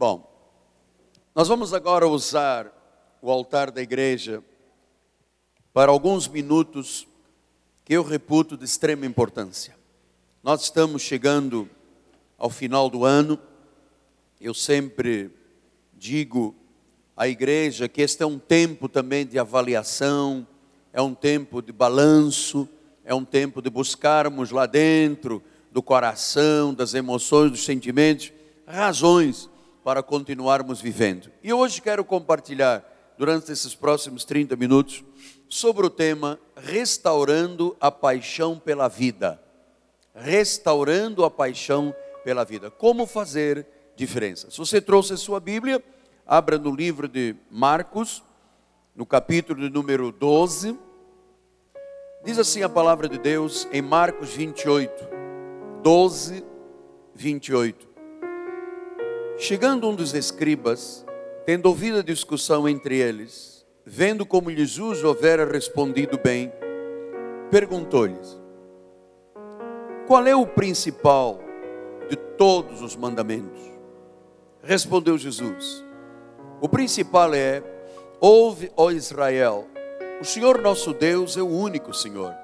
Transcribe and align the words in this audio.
Bom, 0.00 0.26
nós 1.34 1.46
vamos 1.46 1.74
agora 1.74 2.08
usar 2.08 2.72
o 3.20 3.30
altar 3.30 3.70
da 3.70 3.82
igreja 3.82 4.42
para 5.74 5.90
alguns 5.92 6.26
minutos 6.26 7.06
que 7.84 7.92
eu 7.92 8.02
reputo 8.02 8.56
de 8.56 8.64
extrema 8.64 9.04
importância. 9.04 9.76
Nós 10.42 10.62
estamos 10.62 11.02
chegando 11.02 11.68
ao 12.38 12.48
final 12.48 12.88
do 12.88 13.04
ano. 13.04 13.38
Eu 14.40 14.54
sempre 14.54 15.30
digo 15.92 16.54
à 17.14 17.28
igreja 17.28 17.86
que 17.86 18.00
este 18.00 18.22
é 18.22 18.26
um 18.26 18.38
tempo 18.38 18.88
também 18.88 19.26
de 19.26 19.38
avaliação, 19.38 20.48
é 20.94 21.02
um 21.02 21.14
tempo 21.14 21.60
de 21.60 21.72
balanço, 21.72 22.66
é 23.04 23.14
um 23.14 23.26
tempo 23.26 23.60
de 23.60 23.68
buscarmos 23.68 24.50
lá 24.50 24.64
dentro 24.64 25.42
do 25.70 25.82
coração, 25.82 26.72
das 26.72 26.94
emoções, 26.94 27.50
dos 27.50 27.66
sentimentos, 27.66 28.32
razões 28.66 29.49
para 29.84 30.02
continuarmos 30.02 30.80
vivendo. 30.80 31.30
E 31.42 31.52
hoje 31.52 31.80
quero 31.80 32.04
compartilhar, 32.04 32.84
durante 33.16 33.52
esses 33.52 33.74
próximos 33.74 34.24
30 34.24 34.56
minutos, 34.56 35.04
sobre 35.48 35.86
o 35.86 35.90
tema 35.90 36.38
Restaurando 36.56 37.76
a 37.80 37.90
Paixão 37.90 38.58
pela 38.58 38.88
Vida. 38.88 39.42
Restaurando 40.14 41.24
a 41.24 41.30
Paixão 41.30 41.94
pela 42.24 42.44
Vida. 42.44 42.70
Como 42.70 43.06
fazer 43.06 43.66
diferença? 43.96 44.50
Se 44.50 44.58
você 44.58 44.80
trouxe 44.80 45.14
a 45.14 45.16
sua 45.16 45.40
Bíblia, 45.40 45.82
abra 46.26 46.56
no 46.58 46.74
livro 46.74 47.08
de 47.08 47.34
Marcos, 47.50 48.22
no 48.94 49.04
capítulo 49.04 49.60
de 49.60 49.70
número 49.70 50.12
12. 50.12 50.78
Diz 52.24 52.38
assim 52.38 52.62
a 52.62 52.68
palavra 52.68 53.08
de 53.08 53.18
Deus 53.18 53.66
em 53.72 53.82
Marcos 53.82 54.30
28, 54.30 55.08
12, 55.82 56.44
28. 57.14 57.89
Chegando 59.42 59.88
um 59.88 59.94
dos 59.94 60.12
escribas, 60.12 61.02
tendo 61.46 61.64
ouvido 61.64 62.00
a 62.00 62.02
discussão 62.02 62.68
entre 62.68 62.98
eles, 62.98 63.66
vendo 63.86 64.26
como 64.26 64.50
Jesus 64.50 65.02
houvera 65.02 65.50
respondido 65.50 66.20
bem, 66.22 66.52
perguntou-lhes: 67.50 68.38
Qual 70.06 70.26
é 70.26 70.36
o 70.36 70.46
principal 70.46 71.40
de 72.10 72.16
todos 72.16 72.82
os 72.82 72.94
mandamentos? 72.94 73.58
Respondeu 74.62 75.16
Jesus: 75.16 75.82
O 76.60 76.68
principal 76.68 77.32
é: 77.32 77.62
Ouve, 78.20 78.70
ó 78.76 78.90
Israel, 78.90 79.66
o 80.20 80.24
Senhor 80.24 80.60
nosso 80.60 80.92
Deus 80.92 81.38
é 81.38 81.42
o 81.42 81.48
único 81.48 81.94
Senhor. 81.94 82.34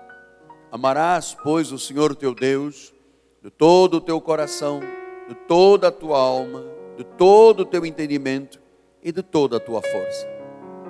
Amarás, 0.72 1.36
pois, 1.44 1.70
o 1.72 1.78
Senhor 1.78 2.17
teu 2.17 2.34
Deus 2.34 2.94
de 3.42 3.50
todo 3.50 3.98
o 3.98 4.00
teu 4.00 4.19
coração, 4.19 4.80
de 5.28 5.34
toda 5.47 5.89
a 5.89 5.92
tua 5.92 6.19
alma 6.19 6.75
de 6.97 7.05
todo 7.05 7.61
o 7.61 7.66
teu 7.66 7.84
entendimento 7.84 8.61
e 9.02 9.12
de 9.12 9.22
toda 9.22 9.58
a 9.58 9.61
tua 9.61 9.83
força. 9.83 10.27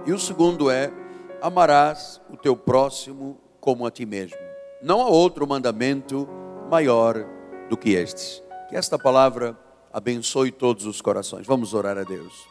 E 0.06 0.12
o 0.12 0.18
segundo 0.18 0.70
é: 0.70 0.92
amarás 1.40 2.20
o 2.30 2.36
teu 2.36 2.56
próximo 2.56 3.38
como 3.60 3.86
a 3.86 3.90
ti 3.90 4.06
mesmo. 4.06 4.38
Não 4.82 5.00
há 5.00 5.08
outro 5.08 5.46
mandamento 5.46 6.28
maior 6.70 7.26
do 7.68 7.76
que 7.76 7.90
estes. 7.90 8.42
Que 8.68 8.76
esta 8.76 8.98
palavra 8.98 9.56
abençoe 9.92 10.52
todos 10.52 10.86
os 10.86 11.00
corações. 11.00 11.46
Vamos 11.46 11.74
orar 11.74 11.98
a 11.98 12.04
Deus. 12.04 12.46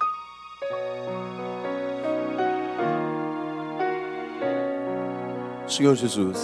Senhor 5.68 5.96
Jesus, 5.96 6.38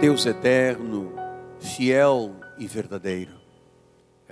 Deus 0.00 0.24
eterno, 0.24 1.12
fiel 1.58 2.36
e 2.58 2.66
verdadeiro, 2.66 3.39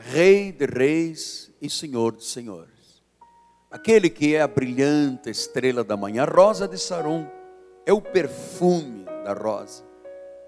Rei 0.00 0.52
de 0.52 0.64
reis 0.64 1.52
e 1.60 1.68
Senhor 1.68 2.14
de 2.14 2.24
senhores. 2.24 3.02
Aquele 3.68 4.08
que 4.08 4.34
é 4.34 4.40
a 4.40 4.46
brilhante 4.46 5.28
estrela 5.28 5.82
da 5.82 5.96
manhã, 5.96 6.22
a 6.22 6.24
rosa 6.24 6.68
de 6.68 6.78
Saron, 6.78 7.26
é 7.84 7.92
o 7.92 8.00
perfume 8.00 9.04
da 9.24 9.32
rosa, 9.32 9.82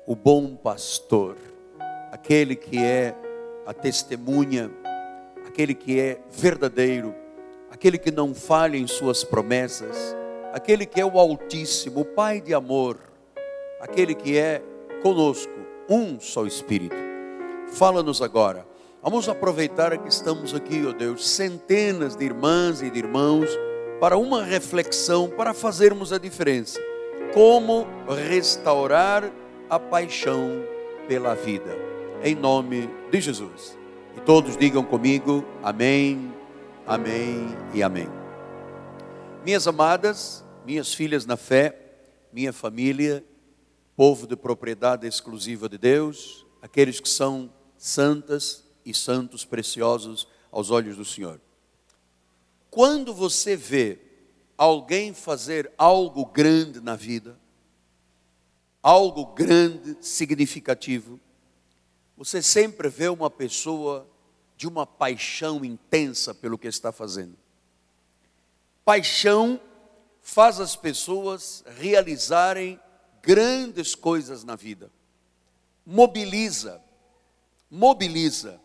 o 0.06 0.14
bom 0.14 0.54
pastor, 0.54 1.36
aquele 2.12 2.54
que 2.54 2.78
é 2.78 3.14
a 3.66 3.74
testemunha, 3.74 4.70
aquele 5.44 5.74
que 5.74 5.98
é 5.98 6.20
verdadeiro, 6.30 7.12
aquele 7.70 7.98
que 7.98 8.12
não 8.12 8.32
falha 8.32 8.76
em 8.76 8.86
suas 8.86 9.24
promessas, 9.24 10.16
aquele 10.52 10.86
que 10.86 11.00
é 11.00 11.04
o 11.04 11.18
Altíssimo, 11.18 12.00
o 12.00 12.04
Pai 12.04 12.40
de 12.40 12.54
amor, 12.54 12.98
aquele 13.80 14.14
que 14.14 14.38
é 14.38 14.62
conosco, 15.02 15.52
um 15.88 16.20
só 16.20 16.46
Espírito. 16.46 16.96
Fala-nos 17.72 18.22
agora 18.22 18.69
Vamos 19.02 19.30
aproveitar 19.30 19.96
que 19.96 20.10
estamos 20.10 20.54
aqui, 20.54 20.84
ó 20.86 20.92
Deus, 20.92 21.26
centenas 21.26 22.14
de 22.14 22.22
irmãs 22.26 22.82
e 22.82 22.90
de 22.90 22.98
irmãos, 22.98 23.48
para 23.98 24.18
uma 24.18 24.44
reflexão, 24.44 25.26
para 25.26 25.54
fazermos 25.54 26.12
a 26.12 26.18
diferença. 26.18 26.78
Como 27.32 27.86
restaurar 28.28 29.32
a 29.70 29.78
paixão 29.78 30.62
pela 31.08 31.34
vida. 31.34 31.74
Em 32.22 32.34
nome 32.34 32.90
de 33.10 33.22
Jesus. 33.22 33.78
E 34.18 34.20
todos 34.20 34.54
digam 34.54 34.84
comigo: 34.84 35.46
Amém, 35.62 36.34
Amém 36.86 37.56
e 37.72 37.82
Amém. 37.82 38.08
Minhas 39.42 39.66
amadas, 39.66 40.44
minhas 40.66 40.92
filhas 40.92 41.24
na 41.24 41.38
fé, 41.38 41.74
minha 42.30 42.52
família, 42.52 43.24
povo 43.96 44.26
de 44.26 44.36
propriedade 44.36 45.06
exclusiva 45.06 45.70
de 45.70 45.78
Deus, 45.78 46.44
aqueles 46.60 47.00
que 47.00 47.08
são 47.08 47.50
santas, 47.78 48.69
e 48.84 48.94
santos 48.94 49.44
preciosos 49.44 50.26
aos 50.50 50.70
olhos 50.70 50.96
do 50.96 51.04
Senhor. 51.04 51.40
Quando 52.70 53.12
você 53.12 53.56
vê 53.56 53.98
alguém 54.56 55.14
fazer 55.14 55.72
algo 55.76 56.24
grande 56.26 56.80
na 56.80 56.94
vida, 56.94 57.38
algo 58.82 59.26
grande, 59.26 59.96
significativo, 60.00 61.18
você 62.16 62.42
sempre 62.42 62.88
vê 62.88 63.08
uma 63.08 63.30
pessoa 63.30 64.06
de 64.56 64.68
uma 64.68 64.86
paixão 64.86 65.64
intensa 65.64 66.34
pelo 66.34 66.58
que 66.58 66.68
está 66.68 66.92
fazendo. 66.92 67.36
Paixão 68.84 69.60
faz 70.20 70.60
as 70.60 70.76
pessoas 70.76 71.64
realizarem 71.78 72.78
grandes 73.22 73.94
coisas 73.94 74.44
na 74.44 74.56
vida. 74.56 74.90
Mobiliza, 75.84 76.82
mobiliza. 77.70 78.60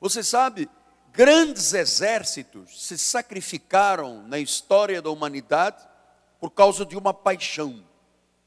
Você 0.00 0.22
sabe, 0.22 0.68
grandes 1.12 1.74
exércitos 1.74 2.86
se 2.86 2.96
sacrificaram 2.96 4.22
na 4.22 4.38
história 4.38 5.02
da 5.02 5.10
humanidade 5.10 5.86
por 6.40 6.50
causa 6.50 6.86
de 6.86 6.96
uma 6.96 7.12
paixão 7.12 7.84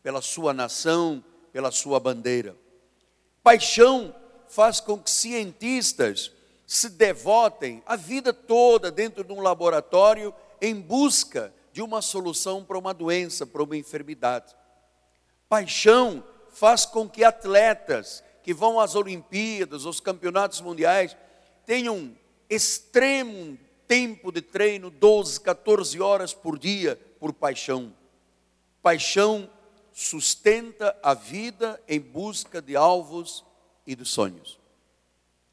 pela 0.02 0.22
sua 0.22 0.54
nação, 0.54 1.24
pela 1.52 1.72
sua 1.72 2.00
bandeira. 2.00 2.56
Paixão 3.44 4.16
faz 4.48 4.80
com 4.80 4.98
que 4.98 5.10
cientistas 5.10 6.32
se 6.66 6.90
devotem 6.90 7.84
a 7.86 7.96
vida 7.96 8.32
toda 8.32 8.92
dentro 8.92 9.24
de 9.24 9.34
um 9.34 9.42
laboratório 9.42 10.34
em 10.62 10.80
busca 10.80 11.54
de 11.74 11.82
uma 11.82 12.02
solução 12.02 12.64
para 12.64 12.78
uma 12.78 12.94
doença, 12.94 13.46
para 13.46 13.64
uma 13.64 13.76
enfermidade. 13.76 14.56
Paixão 15.50 16.24
faz 16.50 16.86
com 16.86 17.10
que 17.10 17.24
atletas 17.24 18.24
que 18.44 18.54
vão 18.54 18.80
às 18.80 18.96
Olimpíadas, 18.96 19.86
aos 19.86 20.00
campeonatos 20.00 20.62
mundiais, 20.62 21.16
tenham 21.72 22.14
extremo 22.50 23.58
tempo 23.88 24.30
de 24.30 24.42
treino, 24.42 24.90
12, 24.90 25.40
14 25.40 26.02
horas 26.02 26.34
por 26.34 26.60
dia, 26.60 27.00
por 27.18 27.32
paixão. 27.32 27.96
Paixão 28.82 29.50
sustenta 29.94 31.00
a 31.02 31.14
vida 31.14 31.82
em 31.88 31.98
busca 31.98 32.62
de 32.62 32.76
alvos 32.76 33.46
e 33.88 33.96
de 33.96 34.04
sonhos. 34.04 34.60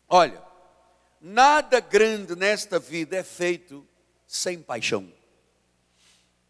Olha, 0.08 0.42
nada 1.20 1.78
grande 1.78 2.34
nesta 2.34 2.80
vida 2.80 3.14
é 3.14 3.22
feito 3.22 3.86
sem 4.26 4.60
paixão. 4.60 5.12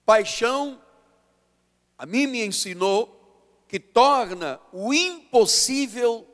Paixão, 0.07 0.81
a 1.99 2.07
mim 2.07 2.27
me 2.27 2.43
ensinou 2.43 3.63
que 3.69 3.79
torna 3.79 4.59
o 4.73 4.95
impossível 4.95 6.27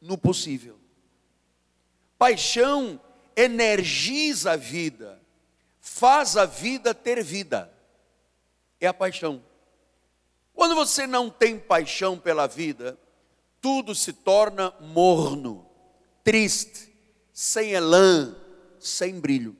no 0.00 0.18
possível. 0.18 0.79
Paixão 2.20 3.00
energiza 3.34 4.52
a 4.52 4.56
vida, 4.56 5.18
faz 5.80 6.36
a 6.36 6.44
vida 6.44 6.92
ter 6.92 7.24
vida. 7.24 7.72
É 8.78 8.86
a 8.86 8.92
paixão. 8.92 9.42
Quando 10.52 10.74
você 10.74 11.06
não 11.06 11.30
tem 11.30 11.58
paixão 11.58 12.18
pela 12.18 12.46
vida, 12.46 12.98
tudo 13.58 13.94
se 13.94 14.12
torna 14.12 14.70
morno, 14.80 15.66
triste, 16.22 16.94
sem 17.32 17.70
elan, 17.70 18.36
sem 18.78 19.18
brilho. 19.18 19.56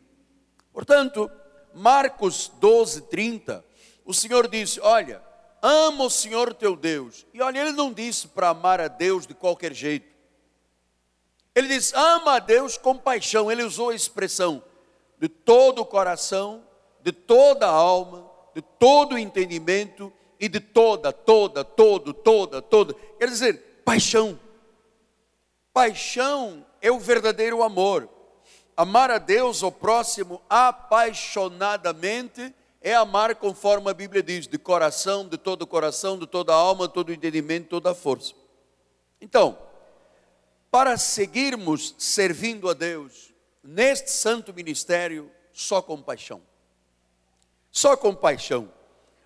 Portanto, 0.71 1.31
Marcos 1.73 2.53
12, 2.61 3.09
30, 3.09 3.65
o 4.05 4.13
Senhor 4.13 4.47
disse: 4.47 4.79
Olha, 4.81 5.23
ama 5.63 6.05
o 6.05 6.11
Senhor 6.11 6.53
teu 6.53 6.77
Deus. 6.77 7.25
E 7.33 7.41
olha, 7.41 7.59
ele 7.59 7.73
não 7.73 7.91
disse 7.91 8.29
para 8.29 8.51
amar 8.51 8.83
a 8.83 8.89
Deus 8.89 9.27
de 9.27 9.33
qualquer 9.33 9.73
jeito. 9.73 10.10
Ele 11.55 11.69
diz: 11.69 11.93
ama 11.93 12.37
a 12.37 12.39
Deus 12.39 12.77
com 12.77 12.97
paixão. 12.97 13.51
Ele 13.51 13.63
usou 13.63 13.91
a 13.91 13.95
expressão 13.95 14.63
de 15.19 15.29
todo 15.29 15.83
o 15.83 15.87
coração, 15.87 16.65
de 17.03 17.13
toda 17.13 17.67
a 17.67 17.71
alma, 17.71 18.31
de 18.55 18.63
todo 18.63 19.15
o 19.15 19.19
entendimento 19.19 20.13
e 20.39 20.49
de 20.49 20.61
toda, 20.61 21.13
toda, 21.13 21.63
todo, 21.63 22.15
toda, 22.15 22.63
toda. 22.63 22.95
Quer 23.19 23.29
dizer, 23.29 23.83
paixão. 23.85 24.39
Paixão 25.73 26.67
é 26.81 26.91
o 26.91 26.99
verdadeiro 26.99 27.63
amor. 27.63 28.09
Amar 28.77 29.11
a 29.11 29.19
Deus, 29.19 29.63
ao 29.63 29.71
próximo, 29.71 30.41
apaixonadamente, 30.49 32.55
é 32.81 32.95
amar 32.95 33.37
conforme 33.37 33.91
a 33.91 33.95
Bíblia 33.95 34.23
diz, 34.23 34.49
de 34.49 34.57
coração, 34.57 35.29
de 35.29 35.37
todo 35.37 35.63
o 35.63 35.67
coração, 35.67 36.19
de 36.19 36.27
toda 36.27 36.55
a 36.55 36.57
alma, 36.57 36.89
todo 36.89 37.11
o 37.11 37.13
entendimento, 37.13 37.69
toda 37.69 37.91
a 37.91 37.95
força. 37.95 38.33
Então, 39.21 39.59
para 40.71 40.97
seguirmos 40.97 41.95
servindo 41.99 42.69
a 42.69 42.75
Deus 42.75 43.33
neste 43.63 44.11
santo 44.11 44.55
ministério, 44.55 45.31
só 45.53 45.83
com 45.83 46.01
paixão. 46.01 46.41
Só 47.71 47.97
com 47.97 48.15
paixão. 48.15 48.73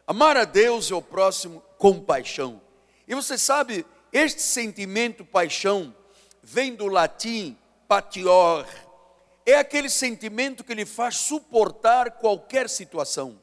Amar 0.06 0.36
a 0.36 0.44
Deus 0.44 0.90
e 0.90 0.92
ao 0.92 1.02
próximo 1.02 1.62
com 1.78 2.00
paixão. 2.00 2.60
E 3.06 3.14
você 3.14 3.36
sabe, 3.36 3.86
este 4.12 4.42
sentimento 4.42 5.24
paixão 5.24 5.94
vem 6.42 6.74
do 6.74 6.86
latim 6.86 7.56
patior. 7.86 8.66
É 9.46 9.56
aquele 9.56 9.90
sentimento 9.90 10.64
que 10.64 10.74
lhe 10.74 10.86
faz 10.86 11.16
suportar 11.16 12.12
qualquer 12.12 12.68
situação. 12.68 13.40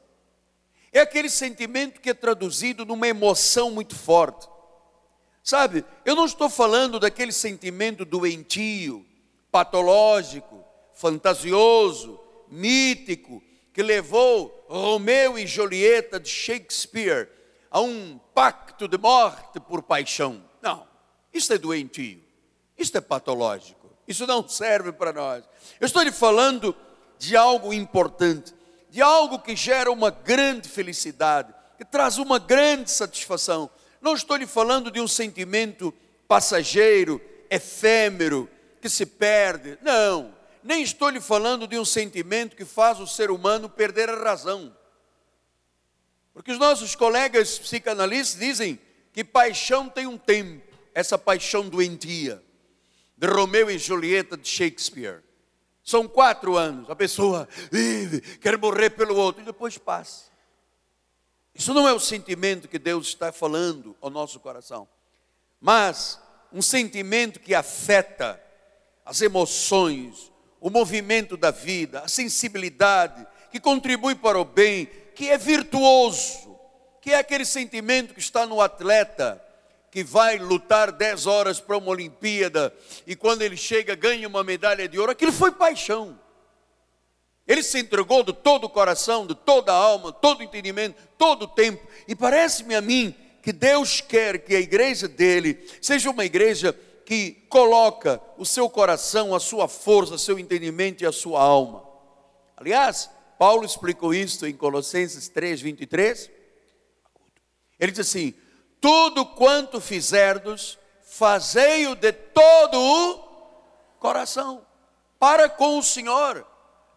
É 0.92 1.00
aquele 1.00 1.30
sentimento 1.30 2.00
que 2.00 2.10
é 2.10 2.14
traduzido 2.14 2.84
numa 2.84 3.08
emoção 3.08 3.70
muito 3.70 3.96
forte. 3.96 4.48
Sabe, 5.42 5.84
eu 6.04 6.14
não 6.14 6.24
estou 6.24 6.48
falando 6.48 7.00
daquele 7.00 7.32
sentimento 7.32 8.04
doentio, 8.04 9.04
patológico, 9.50 10.64
fantasioso, 10.94 12.20
mítico, 12.48 13.42
que 13.72 13.82
levou 13.82 14.64
Romeu 14.68 15.38
e 15.38 15.46
Julieta 15.46 16.20
de 16.20 16.28
Shakespeare 16.28 17.28
a 17.70 17.80
um 17.80 18.20
pacto 18.34 18.86
de 18.86 18.98
morte 18.98 19.58
por 19.58 19.82
paixão. 19.82 20.44
Não, 20.60 20.86
isso 21.32 21.52
é 21.52 21.58
doentio, 21.58 22.22
isso 22.78 22.96
é 22.96 23.00
patológico, 23.00 23.90
isso 24.06 24.26
não 24.26 24.46
serve 24.46 24.92
para 24.92 25.12
nós. 25.12 25.44
Eu 25.80 25.86
estou 25.86 26.02
lhe 26.02 26.12
falando 26.12 26.76
de 27.18 27.36
algo 27.36 27.72
importante, 27.72 28.54
de 28.90 29.00
algo 29.00 29.38
que 29.38 29.56
gera 29.56 29.90
uma 29.90 30.10
grande 30.10 30.68
felicidade, 30.68 31.52
que 31.78 31.84
traz 31.84 32.18
uma 32.18 32.38
grande 32.38 32.90
satisfação. 32.90 33.70
Não 34.02 34.14
estou 34.14 34.36
lhe 34.36 34.46
falando 34.46 34.90
de 34.90 35.00
um 35.00 35.08
sentimento 35.08 35.94
passageiro, 36.28 37.20
efêmero, 37.48 38.50
que 38.80 38.88
se 38.90 39.06
perde. 39.06 39.78
Não 39.80 40.42
nem 40.62 40.82
estou 40.82 41.08
lhe 41.08 41.20
falando 41.20 41.66
de 41.66 41.78
um 41.78 41.84
sentimento 41.84 42.56
que 42.56 42.64
faz 42.64 43.00
o 43.00 43.06
ser 43.06 43.30
humano 43.30 43.68
perder 43.68 44.08
a 44.08 44.22
razão. 44.22 44.74
Porque 46.32 46.52
os 46.52 46.58
nossos 46.58 46.94
colegas 46.94 47.58
psicanalistas 47.58 48.40
dizem 48.40 48.78
que 49.12 49.24
paixão 49.24 49.88
tem 49.88 50.06
um 50.06 50.16
tempo, 50.16 50.62
essa 50.94 51.18
paixão 51.18 51.68
doentia, 51.68 52.42
de 53.16 53.26
Romeu 53.26 53.70
e 53.70 53.78
Julieta 53.78 54.36
de 54.36 54.48
Shakespeare. 54.48 55.22
São 55.84 56.06
quatro 56.06 56.56
anos, 56.56 56.88
a 56.88 56.96
pessoa 56.96 57.48
vive, 57.70 58.20
quer 58.38 58.56
morrer 58.56 58.90
pelo 58.90 59.16
outro, 59.16 59.42
e 59.42 59.44
depois 59.44 59.76
passa. 59.76 60.31
Isso 61.54 61.74
não 61.74 61.86
é 61.86 61.92
o 61.92 62.00
sentimento 62.00 62.68
que 62.68 62.78
Deus 62.78 63.08
está 63.08 63.30
falando 63.30 63.96
ao 64.00 64.10
nosso 64.10 64.40
coração, 64.40 64.88
mas 65.60 66.18
um 66.52 66.62
sentimento 66.62 67.40
que 67.40 67.54
afeta 67.54 68.42
as 69.04 69.20
emoções, 69.20 70.32
o 70.60 70.70
movimento 70.70 71.36
da 71.36 71.50
vida, 71.50 72.00
a 72.00 72.08
sensibilidade, 72.08 73.26
que 73.50 73.60
contribui 73.60 74.14
para 74.14 74.40
o 74.40 74.44
bem, 74.44 74.88
que 75.14 75.28
é 75.28 75.36
virtuoso, 75.36 76.58
que 77.00 77.12
é 77.12 77.18
aquele 77.18 77.44
sentimento 77.44 78.14
que 78.14 78.20
está 78.20 78.46
no 78.46 78.60
atleta, 78.60 79.42
que 79.90 80.02
vai 80.02 80.38
lutar 80.38 80.90
10 80.90 81.26
horas 81.26 81.60
para 81.60 81.76
uma 81.76 81.90
Olimpíada 81.90 82.74
e 83.06 83.14
quando 83.14 83.42
ele 83.42 83.58
chega 83.58 83.94
ganha 83.94 84.26
uma 84.26 84.42
medalha 84.42 84.88
de 84.88 84.98
ouro, 84.98 85.12
aquilo 85.12 85.32
foi 85.32 85.52
paixão. 85.52 86.18
Ele 87.46 87.62
se 87.62 87.78
entregou 87.78 88.22
de 88.22 88.32
todo 88.32 88.64
o 88.64 88.70
coração, 88.70 89.26
de 89.26 89.34
toda 89.34 89.72
a 89.72 89.76
alma, 89.76 90.12
todo 90.12 90.40
o 90.40 90.42
entendimento, 90.42 90.96
todo 91.18 91.42
o 91.42 91.48
tempo. 91.48 91.86
E 92.06 92.14
parece-me 92.14 92.74
a 92.74 92.80
mim 92.80 93.14
que 93.42 93.52
Deus 93.52 94.00
quer 94.00 94.38
que 94.38 94.54
a 94.54 94.60
igreja 94.60 95.08
dele 95.08 95.66
seja 95.80 96.10
uma 96.10 96.24
igreja 96.24 96.72
que 97.04 97.32
coloca 97.48 98.20
o 98.38 98.46
seu 98.46 98.70
coração, 98.70 99.34
a 99.34 99.40
sua 99.40 99.66
força, 99.66 100.14
o 100.14 100.18
seu 100.18 100.38
entendimento 100.38 101.02
e 101.02 101.06
a 101.06 101.12
sua 101.12 101.42
alma. 101.42 101.84
Aliás, 102.56 103.10
Paulo 103.38 103.64
explicou 103.64 104.14
isto 104.14 104.46
em 104.46 104.56
Colossenses 104.56 105.28
3, 105.28 105.60
23. 105.60 106.30
Ele 107.80 107.90
diz 107.90 108.06
assim: 108.06 108.34
Tudo 108.80 109.26
quanto 109.26 109.80
fizerdes, 109.80 110.78
fazei-o 111.02 111.96
de 111.96 112.12
todo 112.12 112.78
o 112.78 113.18
coração, 113.98 114.64
para 115.18 115.48
com 115.48 115.76
o 115.78 115.82
Senhor, 115.82 116.46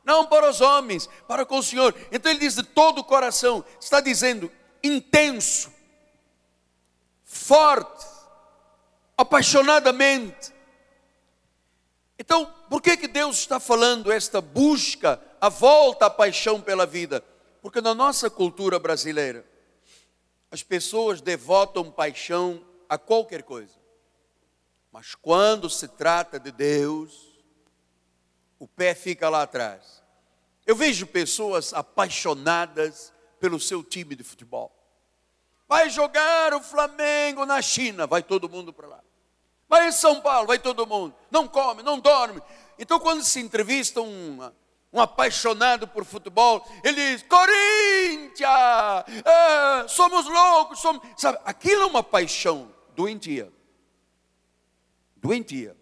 não 0.05 0.27
para 0.27 0.49
os 0.49 0.61
homens, 0.61 1.09
para 1.27 1.45
com 1.45 1.57
o 1.57 1.63
Senhor. 1.63 1.93
Então 2.11 2.31
ele 2.31 2.39
diz 2.39 2.55
de 2.55 2.63
todo 2.63 2.99
o 2.99 3.03
coração, 3.03 3.65
está 3.79 3.99
dizendo 3.99 4.51
intenso, 4.83 5.73
forte, 7.23 8.05
apaixonadamente. 9.17 10.53
Então, 12.17 12.45
por 12.69 12.81
que, 12.81 12.95
que 12.95 13.07
Deus 13.07 13.39
está 13.39 13.59
falando 13.59 14.11
esta 14.11 14.39
busca, 14.39 15.21
a 15.41 15.49
volta 15.49 16.05
à 16.05 16.09
paixão 16.09 16.61
pela 16.61 16.85
vida? 16.85 17.23
Porque 17.61 17.81
na 17.81 17.95
nossa 17.95 18.29
cultura 18.29 18.79
brasileira, 18.79 19.45
as 20.51 20.63
pessoas 20.63 21.19
devotam 21.19 21.91
paixão 21.91 22.63
a 22.87 22.97
qualquer 22.97 23.43
coisa. 23.43 23.73
Mas 24.91 25.13
quando 25.15 25.69
se 25.69 25.87
trata 25.87 26.39
de 26.39 26.51
Deus, 26.51 27.34
o 28.59 28.67
pé 28.67 28.95
fica 28.95 29.29
lá 29.29 29.43
atrás. 29.43 30.03
Eu 30.65 30.75
vejo 30.75 31.05
pessoas 31.05 31.73
apaixonadas 31.73 33.13
pelo 33.39 33.59
seu 33.59 33.83
time 33.83 34.15
de 34.15 34.23
futebol. 34.23 34.75
Vai 35.67 35.89
jogar 35.89 36.53
o 36.53 36.61
Flamengo 36.61 37.45
na 37.45 37.61
China, 37.61 38.07
vai 38.07 38.21
todo 38.21 38.49
mundo 38.49 38.71
para 38.71 38.87
lá. 38.87 39.03
Vai 39.67 39.87
em 39.87 39.91
São 39.91 40.21
Paulo, 40.21 40.47
vai 40.47 40.59
todo 40.59 40.85
mundo. 40.85 41.15
Não 41.31 41.47
come, 41.47 41.81
não 41.81 41.99
dorme. 41.99 42.41
Então, 42.77 42.99
quando 42.99 43.23
se 43.23 43.39
entrevista 43.39 44.01
um, 44.01 44.51
um 44.93 45.01
apaixonado 45.01 45.87
por 45.87 46.05
futebol, 46.05 46.65
ele 46.83 47.13
diz: 47.13 47.23
Corinthians, 47.23 48.49
é, 49.25 49.87
somos 49.87 50.25
loucos, 50.27 50.79
somos. 50.79 51.01
Sabe, 51.17 51.39
aquilo 51.43 51.83
é 51.83 51.85
uma 51.85 52.03
paixão 52.03 52.71
doentia. 52.95 53.51
Doentia. 55.15 55.75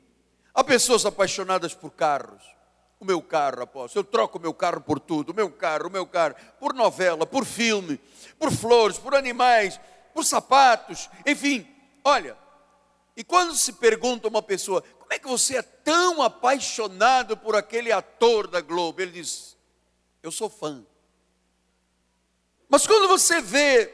Há 0.54 0.64
pessoas 0.64 1.06
apaixonadas 1.06 1.74
por 1.74 1.92
carros. 1.92 2.53
O 3.04 3.06
meu 3.06 3.22
carro, 3.22 3.62
apóstolo, 3.64 4.00
eu 4.00 4.10
troco 4.10 4.38
o 4.38 4.42
meu 4.42 4.54
carro 4.54 4.80
por 4.80 4.98
tudo, 4.98 5.34
o 5.34 5.36
meu 5.36 5.52
carro, 5.52 5.90
o 5.90 5.92
meu 5.92 6.08
carro, 6.08 6.36
por 6.58 6.74
novela, 6.74 7.26
por 7.26 7.44
filme, 7.44 8.00
por 8.40 8.50
flores, 8.50 8.98
por 8.98 9.14
animais, 9.14 9.78
por 10.14 10.24
sapatos, 10.24 11.10
enfim. 11.26 11.68
Olha, 12.02 12.38
e 13.14 13.22
quando 13.22 13.56
se 13.56 13.74
pergunta 13.74 14.26
a 14.26 14.30
uma 14.30 14.42
pessoa, 14.42 14.82
como 14.98 15.12
é 15.12 15.20
que 15.20 15.28
você 15.28 15.58
é 15.58 15.62
tão 15.62 16.22
apaixonado 16.22 17.36
por 17.36 17.58
aquele 17.58 17.92
ator 17.92 18.48
da 18.48 18.62
Globo? 18.62 19.02
Ele 19.02 19.12
diz, 19.12 19.58
eu 20.24 20.32
sou 20.32 20.50
fã. 20.50 20.82
Mas 22.70 22.88
quando 22.88 23.10
você 23.10 23.42
vê 23.42 23.94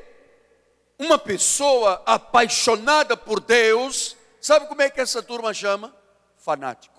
uma 1.00 1.18
pessoa 1.18 2.04
apaixonada 2.06 3.18
por 3.18 3.40
Deus, 3.40 4.16
sabe 4.40 4.68
como 4.68 4.84
é 4.84 4.90
que 4.92 5.02
essa 5.02 5.24
turma 5.24 5.52
chama? 5.52 5.96
Fanático. 6.38 6.99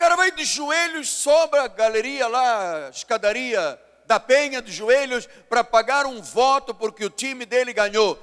Cara 0.00 0.16
vai 0.16 0.32
de 0.32 0.46
joelhos, 0.46 1.10
sobra 1.10 1.64
a 1.64 1.68
galeria 1.68 2.26
lá, 2.26 2.86
a 2.86 2.88
escadaria 2.88 3.78
da 4.06 4.18
penha 4.18 4.62
de 4.62 4.72
joelhos 4.72 5.26
para 5.46 5.62
pagar 5.62 6.06
um 6.06 6.22
voto 6.22 6.74
porque 6.74 7.04
o 7.04 7.10
time 7.10 7.44
dele 7.44 7.74
ganhou. 7.74 8.18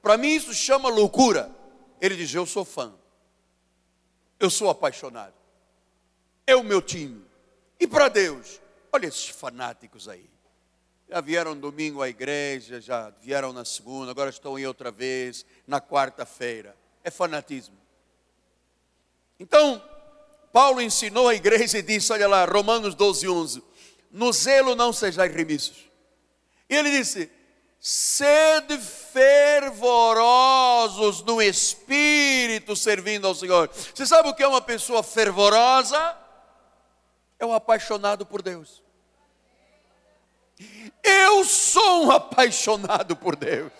Para 0.00 0.16
mim 0.16 0.28
isso 0.28 0.54
chama 0.54 0.88
loucura. 0.88 1.50
Ele 2.00 2.16
diz: 2.16 2.32
Eu 2.32 2.46
sou 2.46 2.64
fã. 2.64 2.94
Eu 4.40 4.48
sou 4.48 4.70
apaixonado. 4.70 5.34
É 6.46 6.56
o 6.56 6.64
meu 6.64 6.80
time. 6.80 7.22
E 7.78 7.86
para 7.86 8.08
Deus? 8.08 8.58
Olha 8.90 9.06
esses 9.06 9.28
fanáticos 9.28 10.08
aí. 10.08 10.30
Já 11.10 11.20
vieram 11.20 11.54
domingo 11.54 12.00
à 12.00 12.08
igreja, 12.08 12.80
já 12.80 13.10
vieram 13.20 13.52
na 13.52 13.66
segunda, 13.66 14.10
agora 14.10 14.30
estão 14.30 14.56
aí 14.56 14.66
outra 14.66 14.90
vez, 14.90 15.44
na 15.66 15.78
quarta-feira. 15.78 16.74
É 17.04 17.10
fanatismo. 17.10 17.76
Então, 19.38 19.91
Paulo 20.52 20.82
ensinou 20.82 21.28
a 21.28 21.34
igreja 21.34 21.78
e 21.78 21.82
disse: 21.82 22.12
Olha 22.12 22.28
lá, 22.28 22.44
Romanos 22.44 22.94
12, 22.94 23.28
11: 23.28 23.62
No 24.10 24.32
zelo 24.32 24.74
não 24.74 24.92
sejais 24.92 25.34
remissos. 25.34 25.90
E 26.68 26.76
ele 26.76 26.90
disse: 26.90 27.30
sede 27.84 28.78
fervorosos 29.12 31.20
no 31.22 31.42
espírito 31.42 32.76
servindo 32.76 33.26
ao 33.26 33.34
Senhor. 33.34 33.68
Você 33.68 34.06
sabe 34.06 34.28
o 34.28 34.34
que 34.34 34.44
é 34.44 34.46
uma 34.46 34.60
pessoa 34.60 35.02
fervorosa? 35.02 36.16
É 37.40 37.44
um 37.44 37.52
apaixonado 37.52 38.24
por 38.24 38.40
Deus. 38.40 38.80
Eu 41.02 41.44
sou 41.44 42.04
um 42.04 42.12
apaixonado 42.12 43.16
por 43.16 43.34
Deus. 43.34 43.72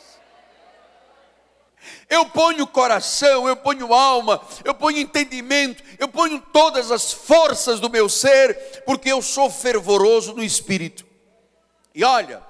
Eu 2.09 2.27
ponho 2.27 2.67
coração, 2.67 3.49
eu 3.49 3.57
ponho 3.57 3.93
alma, 3.93 4.41
eu 4.65 4.75
ponho 4.75 4.99
entendimento, 4.99 5.83
eu 5.99 6.09
ponho 6.09 6.41
todas 6.53 6.91
as 6.91 7.13
forças 7.13 7.81
do 7.81 7.91
meu 7.91 8.09
ser, 8.09 8.83
porque 8.85 9.11
eu 9.11 9.23
sou 9.23 9.51
fervoroso 9.51 10.35
no 10.35 10.43
espírito. 10.43 11.07
E 11.95 12.05
olha, 12.05 12.43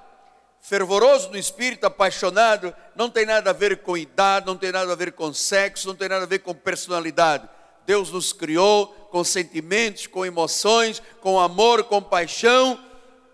fervoroso 0.61 1.29
no 1.29 1.37
espírito, 1.37 1.85
apaixonado, 1.85 2.73
não 2.95 3.09
tem 3.09 3.25
nada 3.25 3.49
a 3.49 3.53
ver 3.53 3.77
com 3.81 3.97
idade, 3.97 4.45
não 4.45 4.57
tem 4.57 4.71
nada 4.71 4.91
a 4.91 4.95
ver 4.95 5.11
com 5.11 5.33
sexo, 5.33 5.87
não 5.87 5.95
tem 5.95 6.09
nada 6.09 6.23
a 6.23 6.27
ver 6.27 6.39
com 6.39 6.53
personalidade. 6.53 7.47
Deus 7.85 8.11
nos 8.11 8.31
criou 8.31 8.87
com 9.11 9.23
sentimentos, 9.23 10.07
com 10.07 10.25
emoções, 10.25 11.01
com 11.19 11.39
amor, 11.39 11.83
com 11.83 12.01
paixão. 12.01 12.79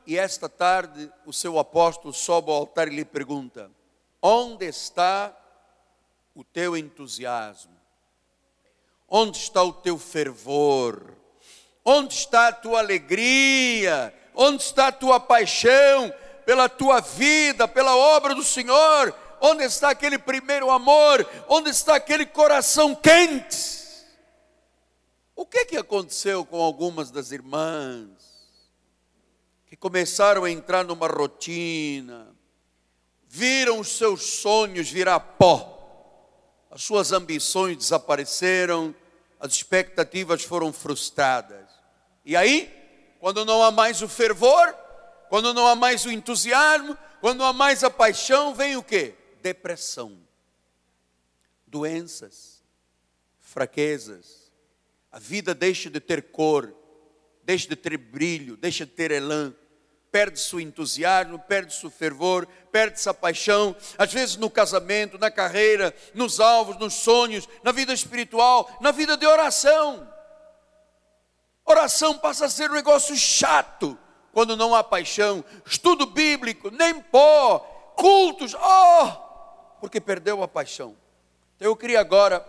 E 0.08 0.18
esta 0.18 0.50
tarde 0.50 1.12
o 1.25 1.32
seu 1.32 1.60
apóstolo 1.60 2.13
sobe 2.13 2.50
ao 2.50 2.58
altar 2.58 2.88
e 2.88 2.96
lhe 2.96 3.06
pergunta: 3.06 3.70
Onde 4.22 4.65
está 4.65 5.36
o 6.39 6.43
teu 6.46 6.77
entusiasmo? 6.77 7.77
Onde 9.10 9.38
está 9.38 9.62
o 9.62 9.74
teu 9.74 9.98
fervor? 9.98 11.13
Onde 11.84 12.13
está 12.13 12.48
a 12.48 12.53
tua 12.53 12.79
alegria? 12.79 14.13
Onde 14.34 14.63
está 14.63 14.88
a 14.88 14.91
tua 14.91 15.19
paixão 15.19 16.13
pela 16.46 16.69
tua 16.69 17.01
vida, 17.01 17.67
pela 17.67 17.93
obra 17.93 18.34
do 18.34 18.43
Senhor? 18.43 19.13
Onde 19.41 19.65
está 19.65 19.89
aquele 19.89 20.17
primeiro 20.17 20.72
amor? 20.72 21.27
Onde 21.50 21.72
está 21.72 21.96
aquele 21.96 22.25
coração 22.25 22.96
quente? 22.96 23.79
O 25.36 25.46
que 25.46 25.65
que 25.65 25.77
aconteceu 25.77 26.46
com 26.46 26.62
algumas 26.62 27.12
das 27.12 27.34
irmãs 27.34 28.08
que 29.65 29.75
começaram 29.75 30.46
a 30.46 30.51
entrar 30.51 30.86
numa 30.86 31.08
rotina, 31.08 32.34
viram 33.27 33.79
os 33.79 33.89
seus 33.98 34.24
sonhos 34.24 34.89
virar 34.89 35.19
pó? 35.19 35.78
As 36.69 36.83
suas 36.83 37.11
ambições 37.11 37.77
desapareceram, 37.77 38.93
as 39.39 39.53
expectativas 39.53 40.43
foram 40.43 40.71
frustradas. 40.71 41.67
E 42.23 42.35
aí, 42.35 42.71
quando 43.19 43.43
não 43.43 43.63
há 43.63 43.71
mais 43.71 44.01
o 44.01 44.07
fervor, 44.07 44.73
quando 45.29 45.53
não 45.53 45.65
há 45.67 45.75
mais 45.75 46.05
o 46.05 46.11
entusiasmo, 46.11 46.97
quando 47.21 47.39
não 47.39 47.45
há 47.45 47.53
mais 47.53 47.83
a 47.83 47.89
paixão, 47.89 48.53
vem 48.53 48.75
o 48.75 48.83
que? 48.83 49.15
Depressão, 49.41 50.17
doenças, 51.65 52.63
fraquezas. 53.39 54.51
A 55.11 55.17
vida 55.17 55.55
deixa 55.55 55.89
de 55.89 55.99
ter 55.99 56.23
cor, 56.31 56.73
deixa 57.43 57.67
de 57.67 57.75
ter 57.75 57.97
brilho, 57.97 58.55
deixa 58.55 58.85
de 58.85 58.91
ter 58.91 59.11
elan 59.11 59.55
perde-se 60.12 60.56
o 60.56 60.60
entusiasmo, 60.60 61.39
perde-se 61.39 61.86
o 61.86 61.89
fervor, 61.89 62.48
perde-se 62.72 63.08
a 63.10 63.13
paixão, 63.13 63.75
às 63.98 64.12
vezes 64.12 64.36
no 64.36 64.50
casamento, 64.50 65.18
na 65.18 65.30
carreira, 65.30 65.94
nos 66.13 66.39
alvos, 66.39 66.78
nos 66.78 66.94
sonhos, 66.94 67.48
na 67.63 67.72
vida 67.72 67.94
espiritual, 67.94 68.70
na 68.82 68.92
vida 68.92 69.16
de 69.16 69.25
oração. 69.25 70.12
Oração 71.66 72.18
passa 72.18 72.46
a 72.46 72.50
ser 72.50 72.72
um 72.72 72.75
negócio 72.75 73.16
chato 73.16 73.98
quando 74.32 74.56
não 74.56 74.74
há 74.74 74.84
paixão, 74.84 75.44
estudo 75.66 76.06
bíblico, 76.06 76.72
nem 76.72 77.00
pó, 77.00 77.60
cultos, 77.96 78.54
oh, 78.56 79.80
porque 79.80 80.00
perdeu 80.00 80.42
a 80.42 80.48
paixão. 80.48 80.96
Então 81.56 81.68
eu 81.68 81.75
queria 81.75 82.00
agora, 82.00 82.46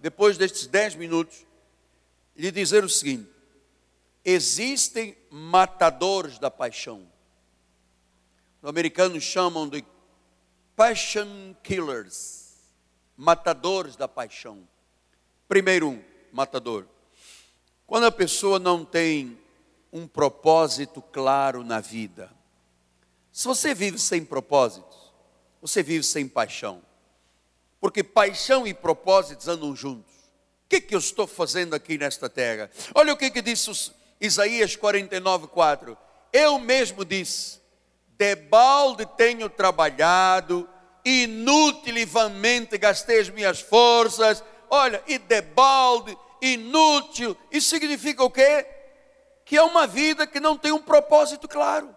depois 0.00 0.36
destes 0.36 0.66
dez 0.66 0.94
minutos, 0.94 1.46
lhe 2.36 2.50
dizer 2.50 2.84
o 2.84 2.88
seguinte: 2.88 3.30
existem 4.24 5.16
matadores 5.30 6.38
da 6.38 6.50
paixão. 6.50 7.06
Os 8.62 8.68
americanos 8.68 9.22
chamam 9.22 9.68
de 9.68 9.84
passion 10.74 11.54
killers, 11.62 12.54
matadores 13.16 13.96
da 13.96 14.08
paixão. 14.08 14.66
Primeiro 15.48 15.88
um, 15.88 16.04
matador. 16.32 16.86
Quando 17.86 18.04
a 18.04 18.12
pessoa 18.12 18.58
não 18.58 18.84
tem 18.84 19.38
um 19.92 20.06
propósito 20.06 21.00
claro 21.00 21.64
na 21.64 21.80
vida. 21.80 22.30
Se 23.32 23.46
você 23.46 23.74
vive 23.74 23.98
sem 23.98 24.24
propósitos, 24.24 25.12
você 25.60 25.82
vive 25.82 26.04
sem 26.04 26.28
paixão. 26.28 26.82
Porque 27.80 28.02
paixão 28.02 28.66
e 28.66 28.74
propósitos 28.74 29.48
andam 29.48 29.74
juntos. 29.74 30.12
O 30.12 30.68
que, 30.68 30.80
que 30.80 30.94
eu 30.94 30.98
estou 30.98 31.26
fazendo 31.26 31.74
aqui 31.74 31.96
nesta 31.96 32.28
terra? 32.28 32.70
Olha 32.94 33.12
o 33.12 33.16
que, 33.16 33.30
que 33.30 33.40
disse 33.40 33.70
Isaías 34.20 34.76
49, 34.76 35.48
4. 35.48 35.96
Eu 36.32 36.58
mesmo 36.58 37.04
disse: 37.04 37.60
debalde 38.18 39.06
tenho 39.16 39.48
trabalhado, 39.48 40.68
inutilmente 41.04 42.76
gastei 42.76 43.20
as 43.20 43.30
minhas 43.30 43.60
forças. 43.60 44.42
Olha, 44.68 45.02
e 45.06 45.18
debalde, 45.18 46.16
inútil, 46.42 47.36
isso 47.50 47.70
significa 47.70 48.22
o 48.22 48.30
quê? 48.30 48.66
Que 49.44 49.56
é 49.56 49.62
uma 49.62 49.86
vida 49.86 50.26
que 50.26 50.40
não 50.40 50.58
tem 50.58 50.72
um 50.72 50.82
propósito 50.82 51.48
claro. 51.48 51.94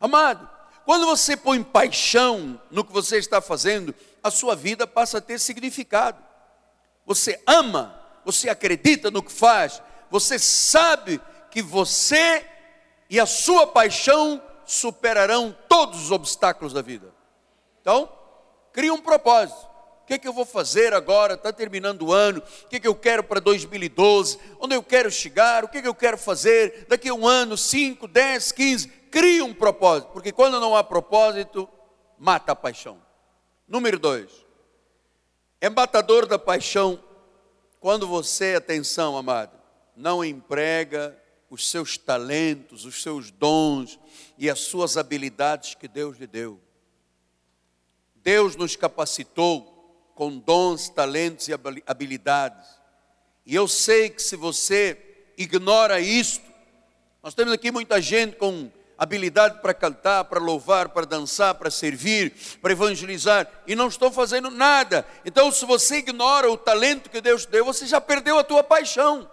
Amado, 0.00 0.48
quando 0.84 1.06
você 1.06 1.36
põe 1.36 1.62
paixão 1.62 2.60
no 2.70 2.84
que 2.84 2.92
você 2.92 3.18
está 3.18 3.40
fazendo, 3.40 3.94
a 4.22 4.30
sua 4.30 4.54
vida 4.54 4.86
passa 4.86 5.18
a 5.18 5.20
ter 5.20 5.38
significado. 5.38 6.22
Você 7.06 7.40
ama, 7.46 7.98
você 8.24 8.48
acredita 8.50 9.10
no 9.10 9.22
que 9.22 9.32
faz, 9.32 9.82
você 10.10 10.38
sabe 10.38 11.20
que 11.50 11.62
você 11.62 12.44
e 13.10 13.18
a 13.18 13.26
sua 13.26 13.66
paixão 13.66 14.42
superarão 14.64 15.56
todos 15.68 16.02
os 16.02 16.10
obstáculos 16.10 16.72
da 16.72 16.82
vida. 16.82 17.12
Então, 17.80 18.10
cria 18.72 18.92
um 18.92 19.00
propósito. 19.00 19.66
O 20.02 20.06
que, 20.08 20.14
é 20.14 20.18
que 20.18 20.28
eu 20.28 20.32
vou 20.32 20.46
fazer 20.46 20.94
agora? 20.94 21.34
Está 21.34 21.52
terminando 21.52 22.02
o 22.02 22.12
ano. 22.12 22.42
O 22.64 22.68
que, 22.68 22.76
é 22.76 22.80
que 22.80 22.88
eu 22.88 22.94
quero 22.94 23.22
para 23.22 23.40
2012? 23.40 24.38
Onde 24.58 24.74
eu 24.74 24.82
quero 24.82 25.10
chegar? 25.10 25.64
O 25.64 25.68
que, 25.68 25.78
é 25.78 25.82
que 25.82 25.88
eu 25.88 25.94
quero 25.94 26.16
fazer 26.16 26.86
daqui 26.88 27.08
a 27.08 27.14
um 27.14 27.26
ano, 27.26 27.56
5, 27.56 28.08
10, 28.08 28.52
15? 28.52 28.88
Cria 29.10 29.44
um 29.44 29.54
propósito, 29.54 30.10
porque 30.12 30.32
quando 30.32 30.60
não 30.60 30.76
há 30.76 30.84
propósito, 30.84 31.68
mata 32.18 32.52
a 32.52 32.56
paixão. 32.56 33.02
Número 33.66 33.98
dois, 33.98 34.30
é 35.60 35.68
matador 35.68 36.26
da 36.26 36.38
paixão 36.38 37.02
quando 37.80 38.06
você, 38.06 38.54
atenção, 38.54 39.16
amado, 39.16 39.57
não 39.98 40.24
emprega 40.24 41.20
os 41.50 41.68
seus 41.68 41.98
talentos, 41.98 42.84
os 42.84 43.02
seus 43.02 43.30
dons 43.30 43.98
e 44.38 44.48
as 44.48 44.60
suas 44.60 44.96
habilidades 44.96 45.74
que 45.74 45.88
Deus 45.88 46.18
lhe 46.18 46.26
deu. 46.26 46.60
Deus 48.14 48.54
nos 48.54 48.76
capacitou 48.76 50.12
com 50.14 50.38
dons, 50.38 50.88
talentos 50.88 51.48
e 51.48 51.52
habilidades. 51.86 52.68
E 53.44 53.54
eu 53.54 53.66
sei 53.66 54.10
que 54.10 54.22
se 54.22 54.36
você 54.36 54.96
ignora 55.36 56.00
isto, 56.00 56.44
nós 57.22 57.34
temos 57.34 57.52
aqui 57.52 57.70
muita 57.70 58.00
gente 58.00 58.36
com 58.36 58.70
habilidade 58.96 59.60
para 59.60 59.74
cantar, 59.74 60.24
para 60.24 60.38
louvar, 60.38 60.90
para 60.90 61.06
dançar, 61.06 61.54
para 61.54 61.70
servir, 61.70 62.34
para 62.60 62.72
evangelizar, 62.72 63.48
e 63.66 63.74
não 63.74 63.88
estão 63.88 64.12
fazendo 64.12 64.50
nada. 64.50 65.06
Então, 65.24 65.50
se 65.50 65.64
você 65.64 65.96
ignora 65.96 66.50
o 66.50 66.56
talento 66.56 67.10
que 67.10 67.20
Deus 67.20 67.46
deu, 67.46 67.64
você 67.64 67.86
já 67.86 68.00
perdeu 68.00 68.38
a 68.38 68.44
tua 68.44 68.62
paixão. 68.62 69.28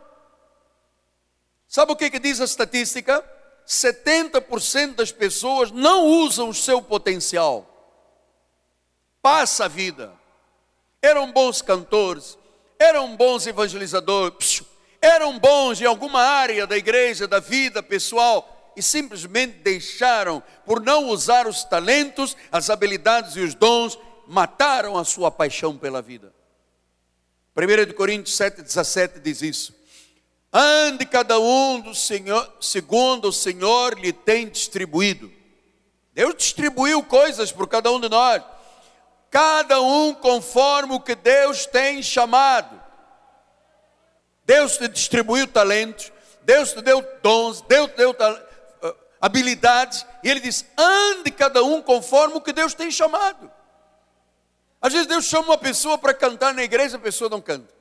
Sabe 1.76 1.92
o 1.92 1.96
que, 1.98 2.10
que 2.10 2.20
diz 2.20 2.40
a 2.40 2.46
estatística? 2.46 3.22
70% 3.68 4.96
das 4.96 5.12
pessoas 5.12 5.72
não 5.72 6.06
usam 6.06 6.48
o 6.48 6.54
seu 6.54 6.82
potencial. 6.82 7.70
Passa 9.22 9.66
a 9.66 9.68
vida. 9.68 10.14
Eram 11.02 11.34
bons 11.34 11.62
cantores, 11.62 12.38
eram 12.80 13.18
bons 13.18 13.46
evangelizadores, 13.46 14.64
eram 15.02 15.38
bons 15.38 15.82
em 15.82 15.86
alguma 15.86 16.22
área 16.22 16.66
da 16.66 16.78
igreja, 16.78 17.28
da 17.28 17.42
vida 17.42 17.84
pessoal, 17.84 18.72
e 18.74 18.82
simplesmente 18.82 19.58
deixaram, 19.58 20.42
por 20.66 20.80
não 20.80 21.10
usar 21.10 21.46
os 21.46 21.66
talentos, 21.66 22.38
as 22.54 22.70
habilidades 22.70 23.36
e 23.36 23.42
os 23.42 23.54
dons, 23.54 24.00
mataram 24.26 24.98
a 24.98 25.04
sua 25.04 25.30
paixão 25.30 25.78
pela 25.78 26.02
vida. 26.02 26.34
1 27.54 27.94
Coríntios 27.96 28.38
7,17 28.38 29.20
diz 29.20 29.42
isso. 29.42 29.85
Ande 30.58 31.06
cada 31.06 31.38
um 31.38 31.82
do 31.82 31.94
Senhor, 31.94 32.50
segundo 32.62 33.28
o 33.28 33.34
Senhor 33.34 34.00
lhe 34.00 34.14
tem 34.14 34.48
distribuído. 34.48 35.30
Deus 36.14 36.34
distribuiu 36.34 37.04
coisas 37.04 37.52
por 37.52 37.68
cada 37.68 37.92
um 37.92 38.00
de 38.00 38.08
nós. 38.08 38.42
Cada 39.30 39.82
um 39.82 40.14
conforme 40.14 40.94
o 40.94 41.02
que 41.02 41.14
Deus 41.14 41.66
tem 41.66 42.02
chamado. 42.02 42.82
Deus 44.46 44.78
te 44.78 44.88
distribuiu 44.88 45.46
talentos, 45.46 46.10
Deus 46.44 46.72
te 46.72 46.82
deu 46.82 47.06
dons, 47.22 47.60
Deus 47.60 47.92
te 47.92 47.98
deu 47.98 48.16
habilidades, 49.20 50.06
e 50.24 50.30
ele 50.30 50.40
diz: 50.40 50.66
ande 50.78 51.32
cada 51.32 51.66
um 51.66 51.82
conforme 51.82 52.36
o 52.36 52.42
que 52.42 52.54
Deus 52.54 52.74
tem 52.74 52.90
chamado. 52.90 53.52
Às 54.82 54.94
vezes 54.94 55.08
Deus 55.08 55.26
chama 55.26 55.50
uma 55.50 55.58
pessoa 55.58 55.98
para 55.98 56.14
cantar 56.14 56.54
na 56.54 56.64
igreja, 56.64 56.96
a 56.96 57.00
pessoa 57.00 57.30
não 57.30 57.42
canta. 57.42 57.76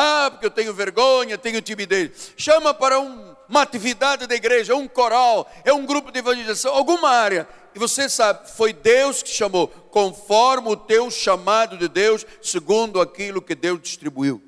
Ah, 0.00 0.30
porque 0.30 0.46
eu 0.46 0.50
tenho 0.50 0.72
vergonha, 0.72 1.36
tenho 1.36 1.60
timidez. 1.60 2.32
Chama 2.36 2.72
para 2.72 3.00
um, 3.00 3.34
uma 3.48 3.62
atividade 3.62 4.28
da 4.28 4.34
igreja, 4.36 4.76
um 4.76 4.86
coral, 4.86 5.50
é 5.64 5.72
um 5.72 5.84
grupo 5.84 6.12
de 6.12 6.20
evangelização, 6.20 6.72
alguma 6.72 7.08
área. 7.10 7.48
E 7.74 7.80
você 7.80 8.08
sabe, 8.08 8.48
foi 8.48 8.72
Deus 8.72 9.24
que 9.24 9.28
chamou, 9.30 9.66
conforme 9.66 10.68
o 10.68 10.76
teu 10.76 11.10
chamado 11.10 11.76
de 11.76 11.88
Deus, 11.88 12.24
segundo 12.40 13.00
aquilo 13.00 13.42
que 13.42 13.56
Deus 13.56 13.82
distribuiu. 13.82 14.40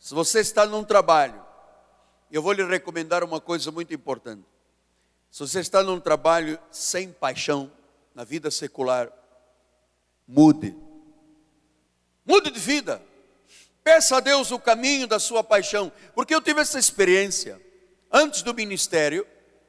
Se 0.00 0.12
você 0.12 0.40
está 0.40 0.66
num 0.66 0.82
trabalho, 0.82 1.40
eu 2.28 2.42
vou 2.42 2.50
lhe 2.50 2.64
recomendar 2.64 3.22
uma 3.22 3.40
coisa 3.40 3.70
muito 3.70 3.94
importante. 3.94 4.42
Se 5.30 5.46
você 5.46 5.60
está 5.60 5.80
num 5.80 6.00
trabalho 6.00 6.58
sem 6.72 7.12
paixão, 7.12 7.70
na 8.12 8.24
vida 8.24 8.50
secular, 8.50 9.12
mude. 10.26 10.76
Mude 12.26 12.50
de 12.50 12.58
vida. 12.58 13.00
Peça 13.84 14.16
a 14.16 14.20
Deus 14.20 14.50
o 14.50 14.58
caminho 14.58 15.06
da 15.06 15.18
sua 15.18 15.44
paixão, 15.44 15.92
porque 16.14 16.34
eu 16.34 16.40
tive 16.40 16.62
essa 16.62 16.78
experiência 16.78 17.60
antes 18.10 18.40
do 18.40 18.54
ministério. 18.54 19.26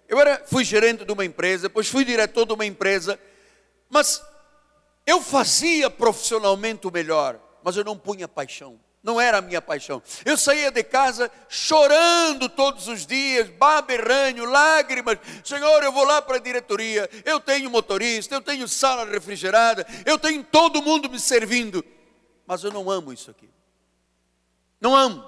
Eu 0.08 0.18
era, 0.22 0.42
fui 0.46 0.64
gerente 0.64 1.04
de 1.04 1.12
uma 1.12 1.26
empresa, 1.26 1.64
depois 1.64 1.90
fui 1.90 2.06
diretor 2.06 2.46
de 2.46 2.54
uma 2.54 2.66
empresa, 2.66 3.20
mas 3.90 4.24
eu 5.06 5.22
fazia 5.22 5.90
profissionalmente 5.90 6.88
o 6.88 6.92
melhor, 6.92 7.38
mas 7.62 7.76
eu 7.76 7.84
não 7.84 7.98
punha 7.98 8.26
paixão. 8.26 8.80
Não 9.04 9.20
era 9.20 9.38
a 9.38 9.42
minha 9.42 9.62
paixão. 9.62 10.02
Eu 10.24 10.36
saía 10.36 10.72
de 10.72 10.82
casa 10.82 11.30
chorando 11.50 12.48
todos 12.48 12.88
os 12.88 13.06
dias, 13.06 13.50
baberranho, 13.50 14.46
lágrimas. 14.46 15.20
Senhor, 15.44 15.84
eu 15.84 15.92
vou 15.92 16.06
lá 16.06 16.24
para 16.24 16.38
a 16.38 16.40
diretoria. 16.40 17.08
Eu 17.24 17.40
tenho 17.40 17.70
motorista, 17.70 18.34
eu 18.34 18.42
tenho 18.42 18.68
sala 18.68 19.06
refrigerada, 19.06 19.86
eu 20.06 20.18
tenho 20.18 20.44
todo 20.44 20.82
mundo 20.82 21.08
me 21.08 21.20
servindo. 21.20 21.86
Mas 22.48 22.64
eu 22.64 22.72
não 22.72 22.90
amo 22.90 23.14
isso 23.14 23.30
aqui. 23.30 23.48
Não 24.86 24.96
amo. 24.96 25.24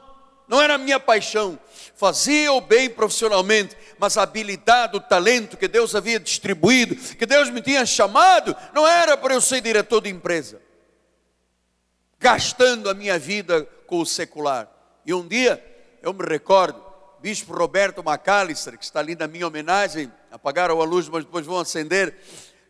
Não 0.48 0.62
era 0.62 0.76
a 0.76 0.78
minha 0.78 1.00
paixão. 1.00 1.60
Fazia 1.96 2.54
o 2.54 2.62
bem 2.62 2.90
profissionalmente, 2.90 3.76
mas 4.00 4.18
a 4.18 4.22
habilidade, 4.22 4.96
o 4.96 5.02
talento 5.02 5.58
que 5.58 5.68
Deus 5.68 5.96
havia 5.96 6.20
distribuído, 6.20 6.96
que 6.96 7.26
Deus 7.26 7.50
me 7.50 7.62
tinha 7.62 7.86
chamado, 7.86 8.56
não 8.74 8.88
era 8.88 9.18
para 9.18 9.34
eu 9.34 9.42
ser 9.42 9.62
diretor 9.62 10.02
de 10.02 10.10
empresa 10.10 10.62
gastando 12.20 12.90
a 12.90 12.94
minha 12.94 13.18
vida 13.20 13.64
com 13.86 14.00
o 14.00 14.06
secular. 14.06 14.70
E 15.06 15.14
um 15.14 15.28
dia, 15.28 15.64
eu 16.02 16.14
me 16.14 16.26
recordo, 16.26 16.84
Bispo 17.20 17.54
Roberto 17.54 18.04
Macalister, 18.04 18.78
que 18.78 18.84
está 18.84 19.00
ali 19.00 19.16
na 19.16 19.28
minha 19.28 19.48
homenagem, 19.48 20.12
apagaram 20.32 20.82
a 20.82 20.86
luz, 20.86 21.08
mas 21.08 21.24
depois 21.24 21.46
vão 21.46 21.60
acender, 21.60 22.16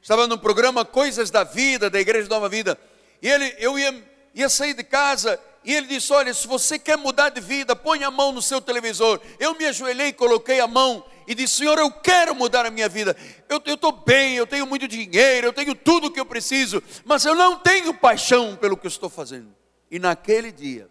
estava 0.01 0.27
no 0.27 0.37
programa 0.37 0.85
Coisas 0.85 1.29
da 1.31 1.43
Vida, 1.43 1.89
da 1.89 1.99
Igreja 1.99 2.29
Nova 2.29 2.49
Vida, 2.49 2.77
e 3.21 3.29
ele, 3.29 3.55
eu 3.57 3.77
ia, 3.79 4.03
ia 4.33 4.49
sair 4.49 4.73
de 4.73 4.83
casa, 4.83 5.39
e 5.63 5.73
ele 5.73 5.87
disse: 5.87 6.13
Olha, 6.13 6.33
se 6.33 6.47
você 6.47 6.79
quer 6.79 6.97
mudar 6.97 7.29
de 7.29 7.41
vida, 7.41 7.75
põe 7.75 8.03
a 8.03 8.11
mão 8.11 8.31
no 8.31 8.41
seu 8.41 8.61
televisor. 8.61 9.19
Eu 9.39 9.55
me 9.55 9.65
ajoelhei, 9.65 10.13
coloquei 10.13 10.59
a 10.59 10.67
mão 10.67 11.03
e 11.27 11.35
disse: 11.35 11.57
Senhor, 11.57 11.77
eu 11.77 11.91
quero 11.91 12.33
mudar 12.33 12.65
a 12.65 12.71
minha 12.71 12.87
vida. 12.87 13.15
Eu 13.49 13.61
estou 13.65 13.91
bem, 13.91 14.35
eu 14.35 14.47
tenho 14.47 14.65
muito 14.65 14.87
dinheiro, 14.87 15.47
eu 15.47 15.53
tenho 15.53 15.75
tudo 15.75 16.07
o 16.07 16.11
que 16.11 16.19
eu 16.19 16.25
preciso, 16.25 16.81
mas 17.03 17.25
eu 17.25 17.35
não 17.35 17.59
tenho 17.59 17.93
paixão 17.93 18.55
pelo 18.55 18.77
que 18.77 18.87
eu 18.87 18.89
estou 18.89 19.09
fazendo. 19.09 19.53
E 19.91 19.99
naquele 19.99 20.51
dia, 20.51 20.89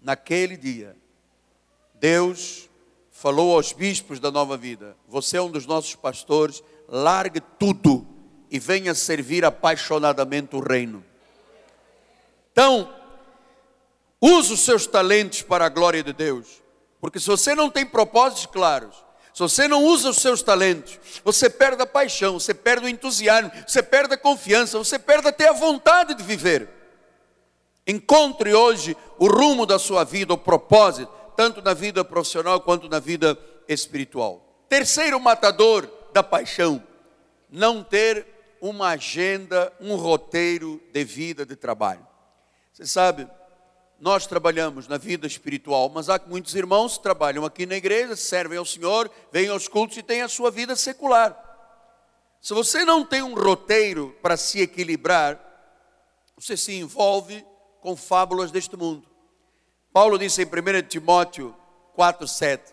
naquele 0.00 0.56
dia, 0.56 0.96
Deus 1.94 2.68
falou 3.10 3.54
aos 3.54 3.72
bispos 3.72 4.20
da 4.20 4.30
nova 4.30 4.56
vida: 4.56 4.96
Você 5.08 5.36
é 5.36 5.42
um 5.42 5.50
dos 5.50 5.66
nossos 5.66 5.94
pastores, 5.94 6.62
largue 6.88 7.40
tudo 7.58 8.06
e 8.50 8.58
venha 8.58 8.94
servir 8.94 9.44
apaixonadamente 9.46 10.54
o 10.54 10.60
reino. 10.60 11.02
Então, 12.52 12.92
use 14.22 14.52
os 14.52 14.60
seus 14.60 14.86
talentos 14.86 15.42
para 15.42 15.66
a 15.66 15.68
glória 15.68 16.02
de 16.02 16.12
Deus. 16.12 16.62
Porque 17.00 17.18
se 17.18 17.26
você 17.26 17.54
não 17.54 17.68
tem 17.68 17.84
propósitos 17.84 18.46
claros, 18.46 18.94
se 19.34 19.40
você 19.40 19.66
não 19.66 19.84
usa 19.84 20.10
os 20.10 20.18
seus 20.18 20.42
talentos, 20.42 21.00
você 21.24 21.50
perde 21.50 21.82
a 21.82 21.86
paixão, 21.86 22.38
você 22.38 22.54
perde 22.54 22.86
o 22.86 22.88
entusiasmo, 22.88 23.50
você 23.66 23.82
perde 23.82 24.14
a 24.14 24.18
confiança, 24.18 24.78
você 24.78 24.98
perde 24.98 25.26
até 25.26 25.48
a 25.48 25.52
vontade 25.52 26.14
de 26.14 26.22
viver. 26.22 26.68
Encontre 27.86 28.54
hoje 28.54 28.96
o 29.18 29.26
rumo 29.26 29.66
da 29.66 29.78
sua 29.78 30.04
vida, 30.04 30.32
o 30.32 30.38
propósito, 30.38 31.10
tanto 31.36 31.60
na 31.60 31.74
vida 31.74 32.04
profissional 32.04 32.60
quanto 32.60 32.88
na 32.88 33.00
vida 33.00 33.36
espiritual. 33.66 34.64
Terceiro 34.68 35.18
matador 35.18 35.88
da 36.12 36.22
paixão, 36.22 36.82
não 37.50 37.82
ter 37.82 38.26
uma 38.60 38.90
agenda, 38.90 39.72
um 39.80 39.96
roteiro 39.96 40.80
de 40.92 41.02
vida, 41.02 41.44
de 41.44 41.56
trabalho. 41.56 42.06
Você 42.72 42.86
sabe, 42.86 43.26
nós 44.02 44.26
trabalhamos 44.26 44.88
na 44.88 44.98
vida 44.98 45.28
espiritual, 45.28 45.88
mas 45.88 46.08
há 46.08 46.20
muitos 46.26 46.56
irmãos 46.56 46.96
que 46.96 47.04
trabalham 47.04 47.44
aqui 47.44 47.64
na 47.64 47.76
igreja, 47.76 48.16
servem 48.16 48.58
ao 48.58 48.64
Senhor, 48.64 49.08
vêm 49.30 49.46
aos 49.46 49.68
cultos 49.68 49.96
e 49.96 50.02
têm 50.02 50.22
a 50.22 50.28
sua 50.28 50.50
vida 50.50 50.74
secular. 50.74 51.38
Se 52.40 52.52
você 52.52 52.84
não 52.84 53.04
tem 53.04 53.22
um 53.22 53.32
roteiro 53.32 54.12
para 54.20 54.36
se 54.36 54.60
equilibrar, 54.60 55.38
você 56.36 56.56
se 56.56 56.72
envolve 56.74 57.46
com 57.80 57.94
fábulas 57.94 58.50
deste 58.50 58.76
mundo. 58.76 59.08
Paulo 59.92 60.18
disse 60.18 60.42
em 60.42 60.46
1 60.46 60.88
Timóteo 60.88 61.54
4,7: 61.96 62.72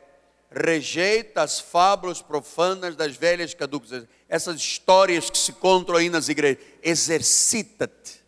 rejeita 0.50 1.44
as 1.44 1.60
fábulas 1.60 2.24
profanas 2.24 2.96
das 2.96 3.16
velhas 3.16 3.54
caducas, 3.54 4.08
essas 4.28 4.56
histórias 4.56 5.30
que 5.30 5.38
se 5.38 5.54
contam 5.54 5.96
aí 5.96 6.10
nas 6.10 6.28
igrejas, 6.28 6.64
exercita-te 6.82 8.20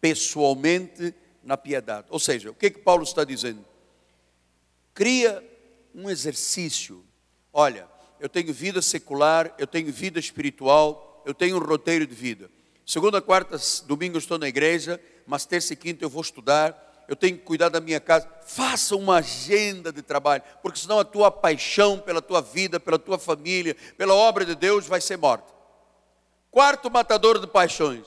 pessoalmente 0.00 1.12
na 1.46 1.56
piedade. 1.56 2.08
Ou 2.10 2.18
seja, 2.18 2.50
o 2.50 2.54
que, 2.54 2.70
que 2.70 2.80
Paulo 2.80 3.04
está 3.04 3.24
dizendo? 3.24 3.64
Cria 4.92 5.42
um 5.94 6.10
exercício. 6.10 7.04
Olha, 7.52 7.88
eu 8.18 8.28
tenho 8.28 8.52
vida 8.52 8.82
secular, 8.82 9.54
eu 9.56 9.66
tenho 9.66 9.90
vida 9.92 10.18
espiritual, 10.18 11.22
eu 11.24 11.32
tenho 11.32 11.56
um 11.56 11.60
roteiro 11.60 12.06
de 12.06 12.14
vida. 12.14 12.50
Segunda, 12.84 13.22
quarta, 13.22 13.56
domingo 13.86 14.16
eu 14.16 14.18
estou 14.18 14.38
na 14.38 14.48
igreja, 14.48 15.00
mas 15.26 15.46
terça 15.46 15.72
e 15.72 15.76
quinta 15.76 16.04
eu 16.04 16.10
vou 16.10 16.22
estudar, 16.22 17.04
eu 17.08 17.14
tenho 17.14 17.38
que 17.38 17.44
cuidar 17.44 17.68
da 17.68 17.80
minha 17.80 18.00
casa. 18.00 18.28
Faça 18.44 18.96
uma 18.96 19.18
agenda 19.18 19.92
de 19.92 20.02
trabalho, 20.02 20.42
porque 20.62 20.80
senão 20.80 20.98
a 20.98 21.04
tua 21.04 21.30
paixão 21.30 21.98
pela 22.00 22.20
tua 22.20 22.40
vida, 22.40 22.80
pela 22.80 22.98
tua 22.98 23.18
família, 23.18 23.76
pela 23.96 24.14
obra 24.14 24.44
de 24.44 24.56
Deus 24.56 24.86
vai 24.86 25.00
ser 25.00 25.16
morta. 25.16 25.54
Quarto 26.50 26.90
matador 26.90 27.38
de 27.38 27.46
paixões: 27.46 28.06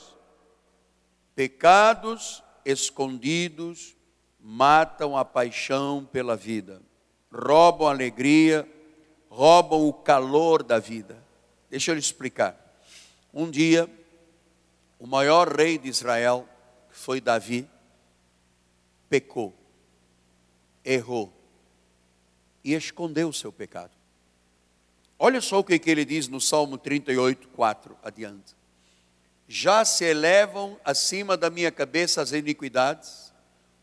pecados 1.36 2.44
escondidos 2.70 3.96
matam 4.40 5.18
a 5.18 5.26
paixão 5.26 6.06
pela 6.06 6.36
vida, 6.36 6.82
roubam 7.32 7.88
a 7.88 7.92
alegria, 7.92 8.68
roubam 9.30 9.88
o 9.88 9.94
calor 9.94 10.64
da 10.64 10.80
vida. 10.80 11.22
Deixa 11.70 11.92
eu 11.92 11.96
lhe 11.96 12.00
explicar. 12.00 12.58
Um 13.34 13.50
dia, 13.50 13.90
o 14.98 15.06
maior 15.06 15.48
rei 15.48 15.78
de 15.78 15.88
Israel, 15.88 16.48
que 16.90 16.98
foi 16.98 17.22
Davi, 17.22 17.68
pecou, 19.10 19.54
errou 20.84 21.34
e 22.64 22.74
escondeu 22.74 23.30
o 23.30 23.34
seu 23.34 23.52
pecado. 23.52 23.92
Olha 25.18 25.42
só 25.42 25.60
o 25.60 25.64
que 25.64 25.82
ele 25.90 26.06
diz 26.06 26.28
no 26.28 26.40
Salmo 26.40 26.78
38, 26.78 27.50
4 27.50 27.98
adiante 28.02 28.59
já 29.52 29.84
se 29.84 30.06
elevam 30.06 30.80
acima 30.86 31.36
da 31.36 31.50
minha 31.50 31.72
cabeça 31.72 32.22
as 32.22 32.34
iniquidades, 32.34 33.34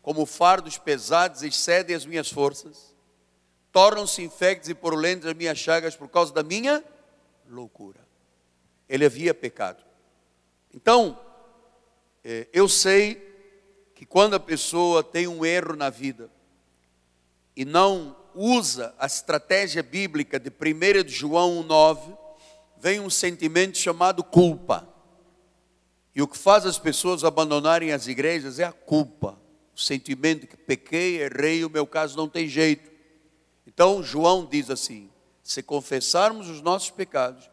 como 0.01 0.25
fardos 0.25 0.77
pesados 0.77 1.43
excedem 1.43 1.93
as 1.93 2.05
minhas 2.05 2.31
forças, 2.31 2.95
tornam-se 3.69 4.21
infectos 4.21 4.69
e 4.69 4.73
porulentos 4.73 5.27
as 5.27 5.35
minhas 5.35 5.57
chagas 5.57 5.93
por 5.93 6.07
causa 6.07 6.33
da 6.33 6.41
minha 6.41 6.81
loucura. 7.49 7.99
Ele 8.87 9.03
havia 9.03 9.33
pecado. 9.33 9.83
Então, 10.73 11.19
é, 12.23 12.47
eu 12.53 12.69
sei 12.69 13.15
que 13.93 14.05
quando 14.05 14.35
a 14.35 14.39
pessoa 14.39 15.03
tem 15.03 15.27
um 15.27 15.45
erro 15.45 15.75
na 15.75 15.89
vida 15.89 16.31
e 17.57 17.65
não 17.65 18.15
usa 18.33 18.95
a 18.97 19.05
estratégia 19.05 19.83
bíblica 19.83 20.39
de 20.39 20.49
1 20.49 21.03
de 21.03 21.11
João 21.11 21.61
1,9, 21.67 22.17
vem 22.77 23.01
um 23.01 23.09
sentimento 23.09 23.77
chamado 23.77 24.23
culpa. 24.23 24.95
E 26.17 26.21
o 26.23 26.27
que 26.27 26.35
faz 26.35 26.65
as 26.65 26.79
pessoas 26.79 27.23
abandonarem 27.23 27.91
as 27.91 28.07
igrejas 28.07 28.57
é 28.57 28.63
a 28.63 28.71
culpa, 28.71 29.39
o 29.75 29.79
sentimento 29.79 30.47
que 30.47 30.57
pequei, 30.57 31.21
errei, 31.21 31.63
o 31.63 31.69
meu 31.69 31.85
caso 31.85 32.17
não 32.17 32.27
tem 32.27 32.47
jeito. 32.47 32.89
Então 33.67 34.01
João 34.01 34.43
diz 34.43 34.71
assim: 34.71 35.11
se 35.43 35.61
confessarmos 35.61 36.49
os 36.49 36.59
nossos 36.59 36.89
pecados, 36.89 37.47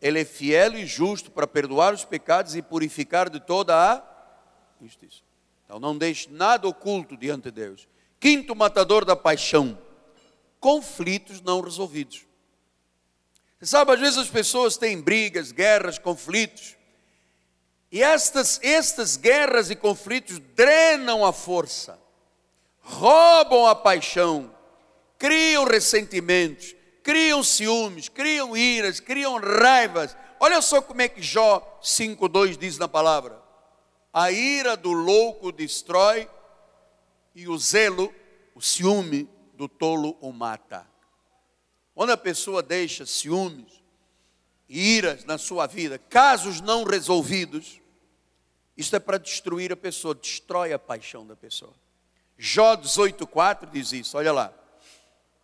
Ele 0.00 0.18
é 0.18 0.24
fiel 0.24 0.78
e 0.78 0.86
justo 0.86 1.30
para 1.30 1.46
perdoar 1.46 1.92
os 1.92 2.06
pecados 2.06 2.56
e 2.56 2.62
purificar 2.62 3.28
de 3.28 3.38
toda 3.38 3.76
a 3.76 4.02
justiça. 4.80 5.20
Então 5.66 5.78
não 5.78 5.94
deixe 5.98 6.30
nada 6.30 6.66
oculto 6.66 7.18
diante 7.18 7.42
de 7.42 7.50
Deus. 7.50 7.86
Quinto 8.18 8.56
matador 8.56 9.04
da 9.04 9.14
paixão: 9.14 9.78
conflitos 10.58 11.42
não 11.42 11.60
resolvidos. 11.60 12.24
Você 13.58 13.66
sabe, 13.66 13.92
às 13.92 14.00
vezes 14.00 14.16
as 14.16 14.30
pessoas 14.30 14.78
têm 14.78 15.02
brigas, 15.02 15.52
guerras, 15.52 15.98
conflitos. 15.98 16.75
E 17.96 18.02
estas, 18.02 18.60
estas 18.62 19.16
guerras 19.16 19.70
e 19.70 19.74
conflitos 19.74 20.38
drenam 20.54 21.24
a 21.24 21.32
força, 21.32 21.98
roubam 22.82 23.66
a 23.66 23.74
paixão, 23.74 24.54
criam 25.16 25.64
ressentimentos, 25.64 26.76
criam 27.02 27.42
ciúmes, 27.42 28.10
criam 28.10 28.54
iras, 28.54 29.00
criam 29.00 29.38
raivas. 29.38 30.14
Olha 30.38 30.60
só 30.60 30.82
como 30.82 31.00
é 31.00 31.08
que 31.08 31.22
Jó 31.22 31.80
5,2 31.82 32.58
diz 32.58 32.76
na 32.76 32.86
palavra: 32.86 33.42
A 34.12 34.30
ira 34.30 34.76
do 34.76 34.92
louco 34.92 35.50
destrói, 35.50 36.28
e 37.34 37.48
o 37.48 37.56
zelo, 37.56 38.14
o 38.54 38.60
ciúme 38.60 39.26
do 39.54 39.70
tolo 39.70 40.18
o 40.20 40.32
mata. 40.32 40.86
Quando 41.94 42.10
a 42.10 42.18
pessoa 42.18 42.62
deixa 42.62 43.06
ciúmes, 43.06 43.82
iras 44.68 45.24
na 45.24 45.38
sua 45.38 45.66
vida, 45.66 45.98
casos 45.98 46.60
não 46.60 46.84
resolvidos, 46.84 47.80
isso 48.76 48.94
é 48.94 48.98
para 48.98 49.18
destruir 49.18 49.72
a 49.72 49.76
pessoa, 49.76 50.14
destrói 50.14 50.72
a 50.72 50.78
paixão 50.78 51.26
da 51.26 51.34
pessoa. 51.34 51.72
Jó 52.36 52.76
18,4 52.76 53.70
diz 53.70 53.92
isso, 53.92 54.18
olha 54.18 54.32
lá. 54.32 54.52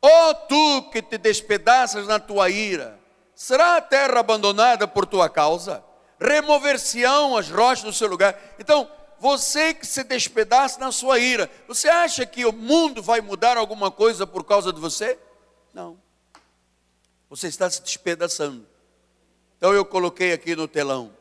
Ó 0.02 0.30
oh, 0.30 0.34
tu 0.34 0.90
que 0.90 1.00
te 1.00 1.16
despedaças 1.16 2.06
na 2.06 2.18
tua 2.18 2.50
ira, 2.50 2.98
será 3.34 3.76
a 3.76 3.80
terra 3.80 4.20
abandonada 4.20 4.86
por 4.86 5.06
tua 5.06 5.28
causa? 5.30 5.82
Remover-se-ão 6.20 7.36
as 7.36 7.48
rochas 7.48 7.84
do 7.84 7.92
seu 7.92 8.08
lugar. 8.08 8.38
Então, 8.58 8.90
você 9.18 9.72
que 9.72 9.86
se 9.86 10.02
despedaça 10.02 10.80
na 10.80 10.90
sua 10.90 11.18
ira, 11.18 11.48
você 11.68 11.88
acha 11.88 12.26
que 12.26 12.44
o 12.44 12.52
mundo 12.52 13.02
vai 13.02 13.20
mudar 13.20 13.56
alguma 13.56 13.90
coisa 13.90 14.26
por 14.26 14.44
causa 14.44 14.72
de 14.72 14.80
você? 14.80 15.18
Não. 15.72 15.96
Você 17.30 17.46
está 17.46 17.70
se 17.70 17.80
despedaçando. 17.80 18.66
Então 19.56 19.72
eu 19.72 19.84
coloquei 19.84 20.32
aqui 20.32 20.56
no 20.56 20.66
telão: 20.66 21.16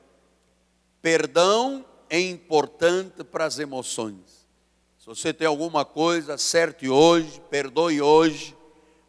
perdão 1.00 1.86
é 2.12 2.20
importante 2.20 3.24
para 3.24 3.46
as 3.46 3.58
emoções. 3.58 4.46
Se 5.00 5.06
você 5.06 5.34
tem 5.34 5.48
alguma 5.48 5.86
coisa, 5.86 6.34
acerte 6.34 6.90
hoje, 6.90 7.42
perdoe 7.50 8.02
hoje. 8.02 8.54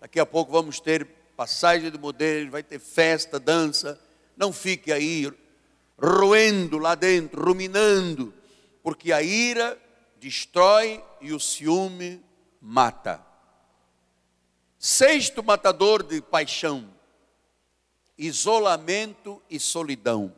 Daqui 0.00 0.20
a 0.20 0.24
pouco 0.24 0.52
vamos 0.52 0.78
ter 0.78 1.04
passagem 1.36 1.90
de 1.90 1.98
modelo, 1.98 2.52
vai 2.52 2.62
ter 2.62 2.78
festa, 2.78 3.40
dança. 3.40 4.00
Não 4.36 4.52
fique 4.52 4.92
aí 4.92 5.28
roendo 5.98 6.78
lá 6.78 6.94
dentro, 6.94 7.44
ruminando, 7.44 8.32
porque 8.84 9.12
a 9.12 9.20
ira 9.20 9.76
destrói 10.20 11.02
e 11.20 11.32
o 11.32 11.40
ciúme 11.40 12.24
mata. 12.60 13.20
Sexto 14.78 15.42
matador 15.42 16.04
de 16.04 16.22
paixão: 16.22 16.88
isolamento 18.16 19.42
e 19.50 19.58
solidão. 19.58 20.32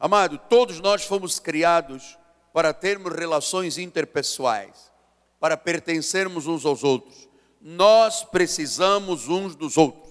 Amado, 0.00 0.38
todos 0.38 0.80
nós 0.80 1.04
fomos 1.04 1.38
criados 1.38 2.18
para 2.54 2.72
termos 2.72 3.12
relações 3.12 3.76
interpessoais, 3.76 4.90
para 5.38 5.58
pertencermos 5.58 6.46
uns 6.46 6.64
aos 6.64 6.82
outros. 6.82 7.28
Nós 7.60 8.24
precisamos 8.24 9.28
uns 9.28 9.54
dos 9.54 9.76
outros. 9.76 10.10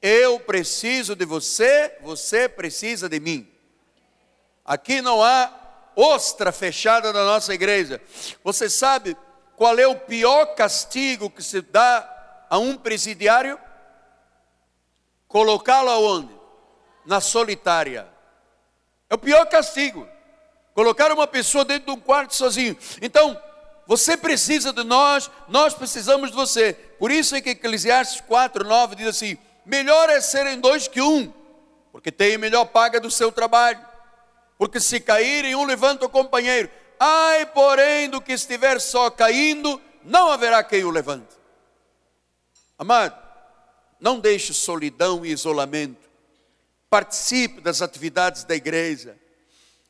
Eu 0.00 0.40
preciso 0.40 1.14
de 1.14 1.26
você, 1.26 1.98
você 2.00 2.48
precisa 2.48 3.10
de 3.10 3.20
mim. 3.20 3.46
Aqui 4.64 5.02
não 5.02 5.22
há 5.22 5.52
ostra 5.94 6.50
fechada 6.50 7.12
na 7.12 7.24
nossa 7.24 7.52
igreja. 7.52 8.00
Você 8.42 8.70
sabe 8.70 9.14
qual 9.54 9.78
é 9.78 9.86
o 9.86 10.00
pior 10.00 10.54
castigo 10.54 11.28
que 11.28 11.42
se 11.42 11.60
dá 11.60 12.46
a 12.48 12.58
um 12.58 12.74
presidiário? 12.74 13.60
Colocá-lo 15.26 15.90
aonde? 15.90 16.32
Na 17.04 17.20
solitária 17.20 18.16
é 19.10 19.14
o 19.14 19.18
pior 19.18 19.46
castigo. 19.46 20.06
Colocar 20.74 21.10
uma 21.10 21.26
pessoa 21.26 21.64
dentro 21.64 21.86
de 21.86 21.98
um 21.98 22.00
quarto 22.00 22.34
sozinho. 22.36 22.76
Então, 23.00 23.40
você 23.86 24.16
precisa 24.16 24.72
de 24.72 24.84
nós, 24.84 25.30
nós 25.48 25.74
precisamos 25.74 26.30
de 26.30 26.36
você. 26.36 26.74
Por 26.98 27.10
isso 27.10 27.34
é 27.34 27.40
que 27.40 27.50
Eclesiastes 27.50 28.20
4, 28.20 28.64
9 28.64 28.96
diz 28.96 29.08
assim: 29.08 29.38
melhor 29.64 30.10
é 30.10 30.20
serem 30.20 30.60
dois 30.60 30.86
que 30.86 31.00
um, 31.00 31.32
porque 31.90 32.12
tem 32.12 32.38
melhor 32.38 32.66
paga 32.66 33.00
do 33.00 33.10
seu 33.10 33.32
trabalho. 33.32 33.80
Porque 34.56 34.80
se 34.80 35.00
caírem, 35.00 35.54
um 35.54 35.64
levanta 35.64 36.04
o 36.04 36.08
companheiro. 36.08 36.68
Ai, 36.98 37.46
porém, 37.46 38.10
do 38.10 38.20
que 38.20 38.32
estiver 38.32 38.80
só 38.80 39.08
caindo, 39.08 39.80
não 40.02 40.30
haverá 40.30 40.62
quem 40.64 40.84
o 40.84 40.90
levante. 40.90 41.36
Amado, 42.76 43.16
não 44.00 44.18
deixe 44.18 44.52
solidão 44.52 45.24
e 45.24 45.30
isolamento 45.30 46.07
participe 46.90 47.60
das 47.60 47.82
atividades 47.82 48.44
da 48.44 48.54
igreja. 48.54 49.18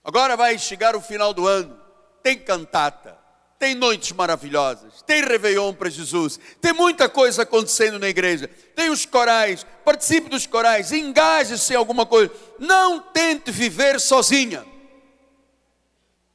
Agora 0.03 0.37
vai 0.37 0.59
chegar 0.59 0.97
o 0.97 1.01
final 1.01 1.33
do 1.33 1.47
ano, 1.47 1.79
tem 2.23 2.39
cantata, 2.39 3.19
tem 3.59 3.75
noites 3.75 4.13
maravilhosas, 4.13 5.03
tem 5.03 5.25
Réveillon 5.25 5.75
para 5.75 5.91
Jesus, 5.91 6.39
tem 6.61 6.73
muita 6.73 7.09
coisa 7.09 7.43
acontecendo 7.43 7.99
na 7.99 8.09
igreja, 8.09 8.49
tem 8.75 8.89
os 8.91 9.05
corais, 9.05 9.67
participe 9.85 10.29
dos 10.29 10.47
corais, 10.47 10.93
engaje-se 10.93 11.73
em 11.73 11.77
alguma 11.77 12.07
coisa, 12.07 12.33
não 12.59 13.01
tente 13.01 13.51
viver 13.51 14.01
sozinha, 14.01 14.65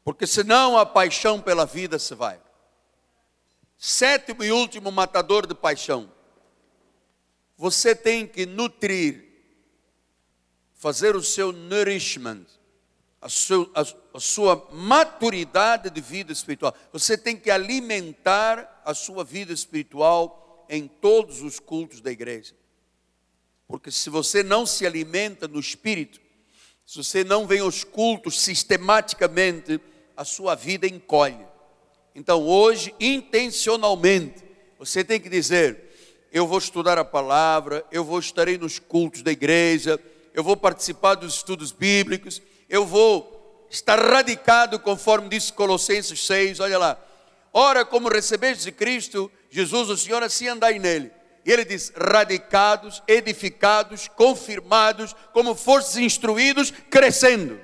porque 0.04 0.28
senão 0.28 0.78
a 0.78 0.86
paixão 0.86 1.39
pela 1.39 1.65
vida 1.65 1.97
se 1.97 2.13
vai. 2.13 2.39
Sétimo 3.78 4.43
e 4.43 4.52
último 4.52 4.91
matador 4.91 5.45
de 5.47 5.54
paixão. 5.54 6.10
Você 7.58 7.95
tem 7.95 8.26
que 8.26 8.45
nutrir 8.45 9.33
fazer 10.84 11.15
o 11.15 11.24
seu 11.24 11.54
nourishment, 11.54 12.43
a, 13.22 13.30
seu, 13.30 13.72
a, 13.74 13.86
a 14.15 14.19
sua 14.19 14.67
maturidade 14.74 15.89
de 15.89 16.02
vida 16.02 16.34
espiritual. 16.34 16.76
Você 16.91 17.17
tem 17.17 17.38
que 17.38 17.50
alimentar 17.50 18.82
a 18.84 18.93
sua 18.93 19.24
vida 19.24 19.54
espiritual 19.54 20.65
em 20.69 20.86
todos 20.86 21.41
os 21.41 21.58
cultos 21.58 22.02
da 22.02 22.12
igreja. 22.12 22.54
Porque 23.65 23.89
se 23.89 24.10
você 24.10 24.43
não 24.43 24.65
se 24.65 24.86
alimenta 24.86 25.48
no 25.48 25.58
espírito, 25.58 26.19
se 26.86 26.98
você 26.98 27.24
não 27.24 27.48
vem 27.48 27.62
aos 27.62 27.86
cultos 27.86 28.41
sistematicamente, 28.41 29.80
a 30.17 30.26
sua 30.26 30.54
vida 30.54 30.86
encolhe. 30.86 31.48
Então 32.13 32.46
hoje, 32.46 32.93
intencionalmente, 33.00 34.43
você 34.78 35.02
tem 35.02 35.17
que 35.17 35.30
dizer: 35.30 36.28
eu 36.30 36.46
vou 36.46 36.58
estudar 36.58 36.98
a 36.98 37.06
palavra, 37.06 37.86
eu 37.89 38.04
vou 38.04 38.19
estarei 38.19 38.58
nos 38.58 38.80
cultos 38.80 39.22
da 39.22 39.32
igreja, 39.32 39.98
eu 40.34 40.43
vou 40.43 40.58
participar 40.58 41.15
dos 41.15 41.36
estudos 41.36 41.72
bíblicos, 41.72 42.41
eu 42.69 42.86
vou 42.86 43.67
estar 43.69 44.00
radicado 44.00 44.80
conforme 44.80 45.30
disse 45.30 45.54
Colossenses 45.54 46.26
6, 46.26 46.60
olha 46.60 46.78
lá. 46.78 46.98
Ora, 47.52 47.86
como 47.86 48.10
recebeste 48.10 48.63
de 48.63 48.72
Cristo, 48.72 49.32
Jesus, 49.50 49.89
o 49.89 49.98
Senhor, 49.98 50.24
assim 50.24 50.48
andai 50.48 50.80
nele. 50.80 51.12
E 51.46 51.52
ele 51.52 51.63
diz: 51.63 51.91
radicados, 51.96 53.04
edificados, 53.08 54.08
confirmados, 54.08 55.15
como 55.34 55.54
fostes 55.54 55.98
instruídos, 55.98 56.72
crescendo. 56.89 57.60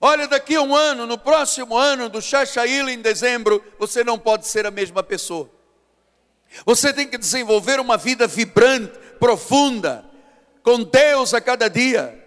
Olha, 0.00 0.26
daqui 0.26 0.56
a 0.56 0.62
um 0.62 0.74
ano, 0.74 1.06
no 1.06 1.16
próximo 1.16 1.76
ano 1.76 2.08
do 2.08 2.20
Xaxaíla, 2.20 2.90
em 2.90 3.00
dezembro, 3.00 3.64
você 3.78 4.02
não 4.02 4.18
pode 4.18 4.48
ser 4.48 4.66
a 4.66 4.70
mesma 4.70 5.02
pessoa. 5.02 5.48
Você 6.66 6.92
tem 6.92 7.08
que 7.08 7.16
desenvolver 7.16 7.80
uma 7.80 7.96
vida 7.96 8.26
vibrante, 8.26 8.98
profunda, 9.18 10.04
com 10.62 10.82
Deus 10.82 11.34
a 11.34 11.40
cada 11.40 11.68
dia. 11.68 12.18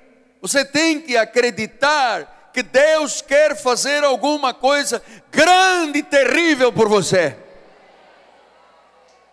Você 0.41 0.63
tem 0.63 1.02
que 1.02 1.17
acreditar 1.17 2.52
que 2.54 2.62
Deus 2.63 3.21
quer 3.21 3.56
fazer 3.56 4.04
alguma 4.04 4.54
coisa 4.54 5.02
grande 5.32 6.00
e 6.00 6.04
terrível 6.04 6.71
por 6.71 6.88
você. 6.88 7.38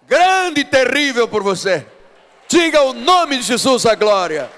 Grande 0.02 0.62
e 0.62 0.64
terrível 0.64 1.28
por 1.28 1.42
você. 1.42 1.86
Diga 2.48 2.82
o 2.82 2.92
nome 2.92 3.38
de 3.38 3.42
Jesus 3.42 3.86
a 3.86 3.94
glória. 3.94 4.50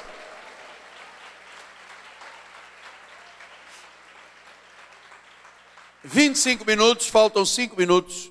Vinte 6.03 6.37
e 6.37 6.39
cinco 6.39 6.65
minutos, 6.65 7.09
faltam 7.09 7.45
cinco 7.45 7.77
minutos. 7.77 8.31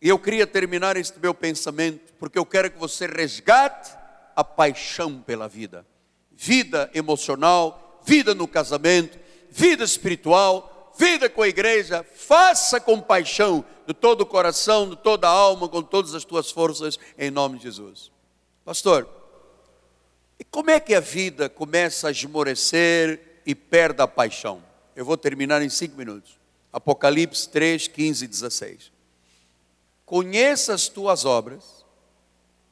E 0.00 0.08
eu 0.08 0.18
queria 0.18 0.46
terminar 0.46 0.96
este 0.96 1.18
meu 1.18 1.32
pensamento, 1.32 2.12
porque 2.18 2.38
eu 2.38 2.44
quero 2.44 2.70
que 2.70 2.78
você 2.78 3.06
resgate 3.06 4.01
a 4.34 4.44
paixão 4.44 5.20
pela 5.20 5.48
vida. 5.48 5.86
Vida 6.30 6.90
emocional, 6.94 8.00
vida 8.04 8.34
no 8.34 8.48
casamento, 8.48 9.18
vida 9.50 9.84
espiritual, 9.84 10.92
vida 10.98 11.28
com 11.28 11.42
a 11.42 11.48
igreja. 11.48 12.04
Faça 12.14 12.80
com 12.80 13.00
paixão, 13.00 13.64
de 13.86 13.94
todo 13.94 14.22
o 14.22 14.26
coração, 14.26 14.88
de 14.88 14.96
toda 14.96 15.28
a 15.28 15.30
alma, 15.30 15.68
com 15.68 15.82
todas 15.82 16.14
as 16.14 16.24
tuas 16.24 16.50
forças, 16.50 16.98
em 17.18 17.30
nome 17.30 17.58
de 17.58 17.64
Jesus. 17.64 18.10
Pastor, 18.64 19.08
e 20.38 20.44
como 20.44 20.70
é 20.70 20.80
que 20.80 20.94
a 20.94 21.00
vida 21.00 21.48
começa 21.48 22.08
a 22.08 22.10
esmorecer 22.10 23.42
e 23.44 23.54
perde 23.54 24.02
a 24.02 24.08
paixão? 24.08 24.62
Eu 24.94 25.04
vou 25.04 25.16
terminar 25.16 25.62
em 25.62 25.68
cinco 25.68 25.96
minutos. 25.96 26.38
Apocalipse 26.72 27.48
3, 27.48 27.88
15 27.88 28.24
e 28.24 28.28
16. 28.28 28.92
Conheça 30.04 30.74
as 30.74 30.88
tuas 30.88 31.24
obras, 31.24 31.84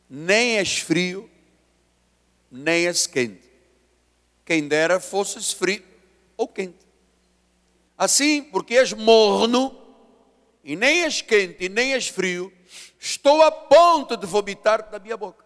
nem 0.08 0.58
és 0.58 0.78
frio 0.78 1.30
nem 2.50 2.86
és 2.86 3.06
quente. 3.06 3.48
Quem 4.44 4.66
dera 4.66 4.98
fosses 4.98 5.52
frio 5.52 5.84
ou 6.36 6.48
quente. 6.48 6.86
Assim, 7.96 8.42
porque 8.42 8.74
és 8.74 8.92
morno, 8.92 9.76
e 10.64 10.74
nem 10.74 11.04
és 11.04 11.20
quente, 11.20 11.64
e 11.64 11.68
nem 11.68 11.92
és 11.92 12.08
frio, 12.08 12.52
estou 12.98 13.42
a 13.42 13.50
ponto 13.50 14.16
de 14.16 14.26
vomitar 14.26 14.90
da 14.90 14.98
minha 14.98 15.16
boca. 15.16 15.44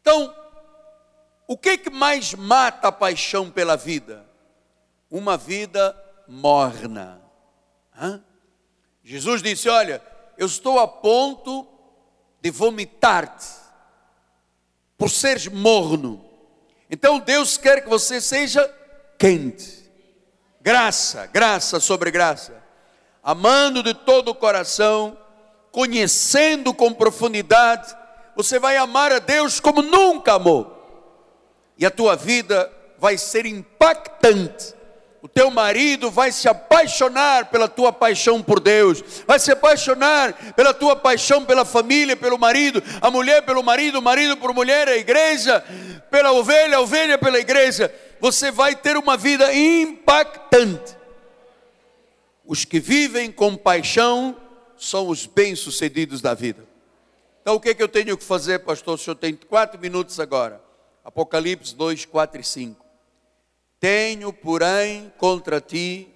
Então, 0.00 0.34
o 1.46 1.58
que 1.58 1.70
é 1.70 1.76
que 1.76 1.90
mais 1.90 2.34
mata 2.34 2.88
a 2.88 2.92
paixão 2.92 3.50
pela 3.50 3.76
vida? 3.76 4.24
Uma 5.10 5.36
vida 5.36 5.96
morna. 6.26 7.20
Hã? 7.96 8.24
Jesus 9.02 9.42
disse: 9.42 9.68
Olha, 9.68 10.02
eu 10.38 10.46
estou 10.46 10.78
a 10.78 10.88
ponto 10.88 11.66
de 12.40 12.50
vomitar-te, 12.50 13.46
por 15.04 15.10
seres 15.10 15.48
morno. 15.48 16.24
Então 16.90 17.18
Deus 17.18 17.58
quer 17.58 17.82
que 17.82 17.90
você 17.90 18.22
seja 18.22 18.66
quente. 19.18 19.84
Graça, 20.62 21.26
graça 21.26 21.78
sobre 21.78 22.10
graça. 22.10 22.54
Amando 23.22 23.82
de 23.82 23.92
todo 23.92 24.30
o 24.30 24.34
coração, 24.34 25.14
conhecendo 25.70 26.72
com 26.72 26.90
profundidade, 26.90 27.94
você 28.34 28.58
vai 28.58 28.78
amar 28.78 29.12
a 29.12 29.18
Deus 29.18 29.60
como 29.60 29.82
nunca 29.82 30.36
amou. 30.36 30.72
E 31.76 31.84
a 31.84 31.90
tua 31.90 32.16
vida 32.16 32.72
vai 32.98 33.18
ser 33.18 33.44
impactante 33.44 34.74
o 35.24 35.28
teu 35.28 35.50
marido 35.50 36.10
vai 36.10 36.30
se 36.30 36.46
apaixonar 36.46 37.46
pela 37.46 37.66
tua 37.66 37.90
paixão 37.90 38.42
por 38.42 38.60
Deus, 38.60 39.02
vai 39.26 39.38
se 39.38 39.50
apaixonar 39.50 40.52
pela 40.52 40.74
tua 40.74 40.94
paixão 40.94 41.46
pela 41.46 41.64
família, 41.64 42.14
pelo 42.14 42.36
marido, 42.36 42.82
a 43.00 43.10
mulher 43.10 43.40
pelo 43.40 43.62
marido, 43.62 44.00
o 44.00 44.02
marido 44.02 44.36
por 44.36 44.52
mulher, 44.52 44.86
a 44.86 44.98
igreja 44.98 45.64
pela 46.10 46.30
ovelha, 46.32 46.76
a 46.76 46.80
ovelha 46.82 47.16
pela 47.16 47.40
igreja. 47.40 47.90
Você 48.20 48.50
vai 48.50 48.76
ter 48.76 48.98
uma 48.98 49.16
vida 49.16 49.50
impactante. 49.54 50.94
Os 52.44 52.66
que 52.66 52.78
vivem 52.78 53.32
com 53.32 53.56
paixão 53.56 54.36
são 54.76 55.08
os 55.08 55.24
bem-sucedidos 55.24 56.20
da 56.20 56.34
vida. 56.34 56.66
Então, 57.40 57.54
o 57.54 57.60
que, 57.60 57.70
é 57.70 57.74
que 57.74 57.82
eu 57.82 57.88
tenho 57.88 58.18
que 58.18 58.24
fazer, 58.24 58.58
pastor? 58.58 58.96
O 58.96 58.98
senhor 58.98 59.16
tem 59.16 59.34
quatro 59.34 59.80
minutos 59.80 60.20
agora. 60.20 60.60
Apocalipse 61.02 61.74
2, 61.74 62.04
4 62.04 62.42
e 62.42 62.44
5. 62.44 62.83
Tenho, 63.84 64.32
porém, 64.32 65.12
contra 65.18 65.60
ti 65.60 66.08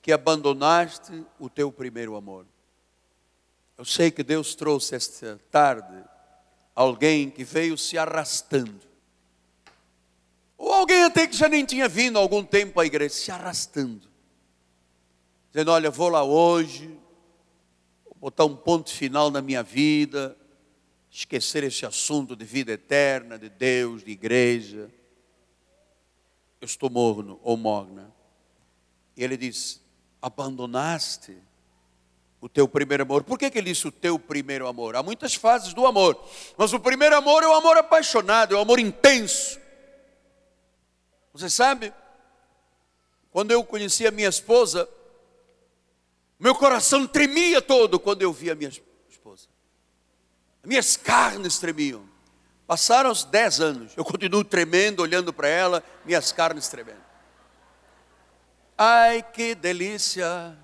que 0.00 0.10
abandonaste 0.10 1.22
o 1.38 1.50
teu 1.50 1.70
primeiro 1.70 2.16
amor. 2.16 2.46
Eu 3.76 3.84
sei 3.84 4.10
que 4.10 4.22
Deus 4.22 4.54
trouxe 4.54 4.94
esta 4.94 5.38
tarde 5.50 6.02
alguém 6.74 7.28
que 7.28 7.44
veio 7.44 7.76
se 7.76 7.98
arrastando. 7.98 8.80
Ou 10.56 10.72
alguém 10.72 11.02
até 11.02 11.26
que 11.26 11.36
já 11.36 11.46
nem 11.46 11.66
tinha 11.66 11.90
vindo 11.90 12.18
há 12.18 12.22
algum 12.22 12.42
tempo 12.42 12.80
à 12.80 12.86
igreja, 12.86 13.14
se 13.14 13.30
arrastando. 13.30 14.08
Dizendo: 15.52 15.72
Olha, 15.72 15.90
vou 15.90 16.08
lá 16.08 16.24
hoje, 16.24 16.86
vou 18.06 18.14
botar 18.18 18.46
um 18.46 18.56
ponto 18.56 18.88
final 18.88 19.30
na 19.30 19.42
minha 19.42 19.62
vida, 19.62 20.34
esquecer 21.10 21.64
esse 21.64 21.84
assunto 21.84 22.34
de 22.34 22.46
vida 22.46 22.72
eterna, 22.72 23.38
de 23.38 23.50
Deus, 23.50 24.02
de 24.02 24.12
igreja 24.12 24.90
eu 26.64 26.66
estou 26.66 26.88
morno 26.88 27.38
ou 27.42 27.56
morna. 27.58 28.10
E 29.16 29.22
ele 29.22 29.36
diz: 29.36 29.82
abandonaste 30.20 31.36
o 32.40 32.48
teu 32.48 32.66
primeiro 32.66 33.02
amor. 33.02 33.22
Por 33.22 33.38
que, 33.38 33.50
que 33.50 33.58
ele 33.58 33.70
disse 33.70 33.86
o 33.86 33.92
teu 33.92 34.18
primeiro 34.18 34.66
amor? 34.66 34.96
Há 34.96 35.02
muitas 35.02 35.34
fases 35.34 35.74
do 35.74 35.86
amor, 35.86 36.18
mas 36.56 36.72
o 36.72 36.80
primeiro 36.80 37.14
amor 37.16 37.42
é 37.42 37.48
o 37.48 37.52
amor 37.52 37.76
apaixonado, 37.76 38.54
é 38.54 38.58
o 38.58 38.62
amor 38.62 38.78
intenso. 38.78 39.60
Você 41.34 41.50
sabe, 41.50 41.92
quando 43.30 43.50
eu 43.50 43.62
conheci 43.62 44.06
a 44.06 44.10
minha 44.10 44.28
esposa, 44.28 44.88
meu 46.38 46.54
coração 46.54 47.06
tremia 47.06 47.60
todo 47.60 48.00
quando 48.00 48.22
eu 48.22 48.32
via 48.32 48.52
a 48.52 48.56
minha 48.56 48.70
esposa. 49.08 49.48
Minhas 50.64 50.96
carnes 50.96 51.58
tremiam. 51.58 52.13
Passaram 52.66 53.10
os 53.10 53.24
dez 53.24 53.60
anos, 53.60 53.92
eu 53.96 54.04
continuo 54.04 54.42
tremendo, 54.42 55.00
olhando 55.00 55.32
para 55.32 55.48
ela, 55.48 55.82
minhas 56.04 56.32
carnes 56.32 56.68
tremendo. 56.68 57.04
Ai, 58.76 59.22
que 59.22 59.54
delícia! 59.54 60.56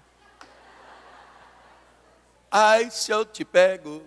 Ai, 2.50 2.90
se 2.90 3.12
eu 3.12 3.24
te 3.24 3.44
pego. 3.44 4.02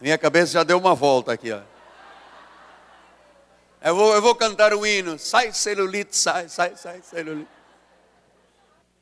Minha 0.00 0.18
cabeça 0.18 0.52
já 0.52 0.62
deu 0.62 0.78
uma 0.78 0.94
volta 0.94 1.32
aqui, 1.32 1.50
ó. 1.50 1.62
Eu 3.80 3.94
vou, 3.94 4.14
eu 4.14 4.20
vou 4.20 4.34
cantar 4.34 4.74
o 4.74 4.84
hino. 4.84 5.18
Sai 5.18 5.52
celulite, 5.52 6.16
sai, 6.16 6.48
sai, 6.48 6.76
sai 6.76 7.00
celulite. 7.02 7.50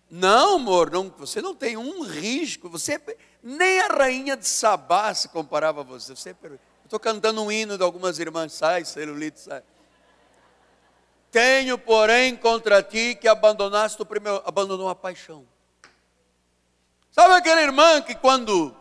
Não, 0.08 0.56
amor, 0.56 0.90
não, 0.90 1.12
você 1.18 1.42
não 1.42 1.54
tem 1.54 1.76
um 1.76 2.02
risco. 2.02 2.68
Você 2.68 3.00
nem 3.46 3.80
a 3.80 3.86
rainha 3.86 4.36
de 4.36 4.46
Sabá 4.48 5.14
se 5.14 5.28
comparava 5.28 5.82
a 5.82 5.84
você. 5.84 6.16
Você 6.16 6.34
Estou 6.82 6.98
cantando 6.98 7.40
um 7.44 7.52
hino 7.52 7.76
de 7.78 7.84
algumas 7.84 8.18
irmãs, 8.18 8.52
sai, 8.52 8.84
celulite, 8.84 9.38
sai. 9.38 9.62
Tenho, 11.30 11.78
porém, 11.78 12.34
contra 12.34 12.82
ti 12.82 13.14
que 13.14 13.28
abandonaste 13.28 14.02
o 14.02 14.04
primeiro, 14.04 14.42
abandonou 14.44 14.88
a 14.88 14.96
paixão. 14.96 15.46
Sabe 17.12 17.34
aquela 17.34 17.62
irmã 17.62 18.02
que 18.02 18.16
quando 18.16 18.74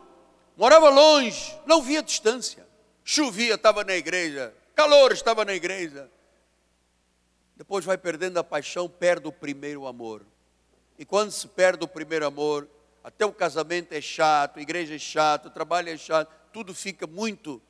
morava 0.58 0.89
longe, 0.89 1.56
não 1.67 1.84
via 1.84 2.01
distância, 2.01 2.65
chovia, 3.04 3.54
estava 3.54 3.84
na 3.84 3.95
igreja, 3.95 4.51
calor, 4.75 5.12
estava 5.12 5.45
na 5.45 5.54
igreja. 5.54 6.10
Depois 7.56 7.86
vai 7.86 7.99
perdendo 7.99 8.39
a 8.39 8.43
paixão, 8.43 8.89
perde 8.89 9.28
o 9.28 9.32
primeiro 9.32 9.86
amor. 9.86 10.25
E 10.97 11.06
quando 11.06 11.32
se 11.32 11.47
perde 11.47 11.84
o 11.84 11.88
primeiro 11.88 12.25
amor, 12.25 12.67
até 13.06 13.24
o 13.24 13.32
casamento 13.32 13.94
é 13.94 14.02
chato, 14.02 14.58
a 14.58 14.62
igreja 14.63 14.96
é 14.96 14.98
chato, 14.98 15.46
o 15.46 15.52
trabalho 15.52 15.89
é 15.89 15.96
chato, 15.96 16.28
tudo 16.52 16.74
fica 16.74 17.06
muito 17.06 17.62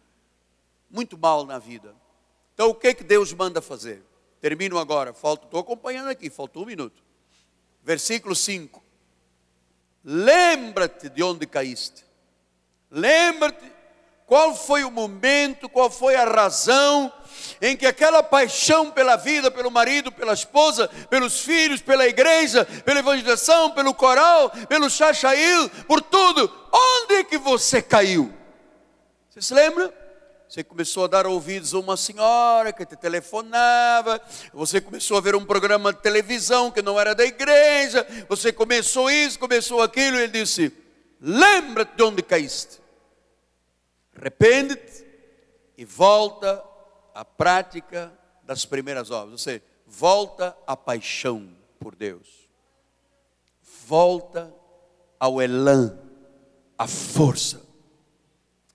muito 0.89 1.17
mal 1.17 1.45
na 1.45 1.59
vida. 1.59 1.93
Então, 2.53 2.69
o 2.69 2.73
que, 2.73 2.93
que 2.93 3.03
Deus 3.03 3.33
manda 3.33 3.61
fazer? 3.61 4.01
Termino 4.39 4.79
agora, 4.79 5.09
estou 5.09 5.59
acompanhando 5.59 6.07
aqui, 6.07 6.29
faltou 6.29 6.63
um 6.63 6.65
minuto. 6.65 7.03
Versículo 7.83 8.33
5. 8.33 8.81
Lembra-te 10.05 11.09
de 11.09 11.21
onde 11.21 11.45
caíste. 11.45 12.05
Lembra-te 12.89 13.69
qual 14.25 14.55
foi 14.55 14.83
o 14.83 14.91
momento, 14.91 15.69
qual 15.69 15.89
foi 15.89 16.15
a 16.15 16.25
razão 16.25 17.11
em 17.61 17.77
que 17.77 17.85
aquela 17.85 18.23
paixão 18.23 18.89
pela 18.89 19.15
vida, 19.15 19.51
pelo 19.51 19.69
marido, 19.69 20.11
pela 20.11 20.33
esposa, 20.33 20.87
pelos 21.09 21.41
filhos, 21.41 21.81
pela 21.81 22.07
igreja, 22.07 22.65
pela 22.83 22.99
evangelização, 22.99 23.71
pelo 23.71 23.93
coral, 23.93 24.49
pelo 24.67 24.89
chachail, 24.89 25.69
por 25.87 26.01
tudo, 26.01 26.51
onde 26.71 27.15
é 27.15 27.23
que 27.23 27.37
você 27.37 27.81
caiu? 27.81 28.33
Você 29.29 29.41
se 29.41 29.53
lembra? 29.53 29.93
Você 30.47 30.63
começou 30.63 31.03
a 31.05 31.07
dar 31.07 31.27
ouvidos 31.27 31.73
a 31.73 31.79
uma 31.79 31.97
senhora 31.97 32.71
que 32.71 32.85
te 32.85 32.95
telefonava, 32.95 34.21
você 34.53 34.79
começou 34.79 35.17
a 35.17 35.21
ver 35.21 35.35
um 35.35 35.43
programa 35.43 35.91
de 35.91 35.99
televisão 35.99 36.71
que 36.71 36.81
não 36.81 36.99
era 36.99 37.13
da 37.13 37.25
igreja, 37.25 38.05
você 38.29 38.53
começou 38.53 39.09
isso, 39.09 39.39
começou 39.39 39.81
aquilo, 39.81 40.17
e 40.17 40.23
ele 40.23 40.39
disse: 40.39 40.71
Lembra-te 41.19 41.95
de 41.95 42.03
onde 42.03 42.21
caíste, 42.21 42.79
arrepende-te 44.19 45.05
e 45.77 45.85
volta 45.85 46.63
à 47.13 47.23
prática 47.23 48.11
das 48.43 48.65
primeiras 48.65 49.11
obras. 49.11 49.41
Você 49.41 49.61
volta 49.85 50.57
à 50.65 50.75
paixão 50.75 51.49
por 51.79 51.95
Deus, 51.95 52.27
volta 53.85 54.53
ao 55.19 55.41
elan, 55.41 55.97
à 56.77 56.87
força. 56.87 57.61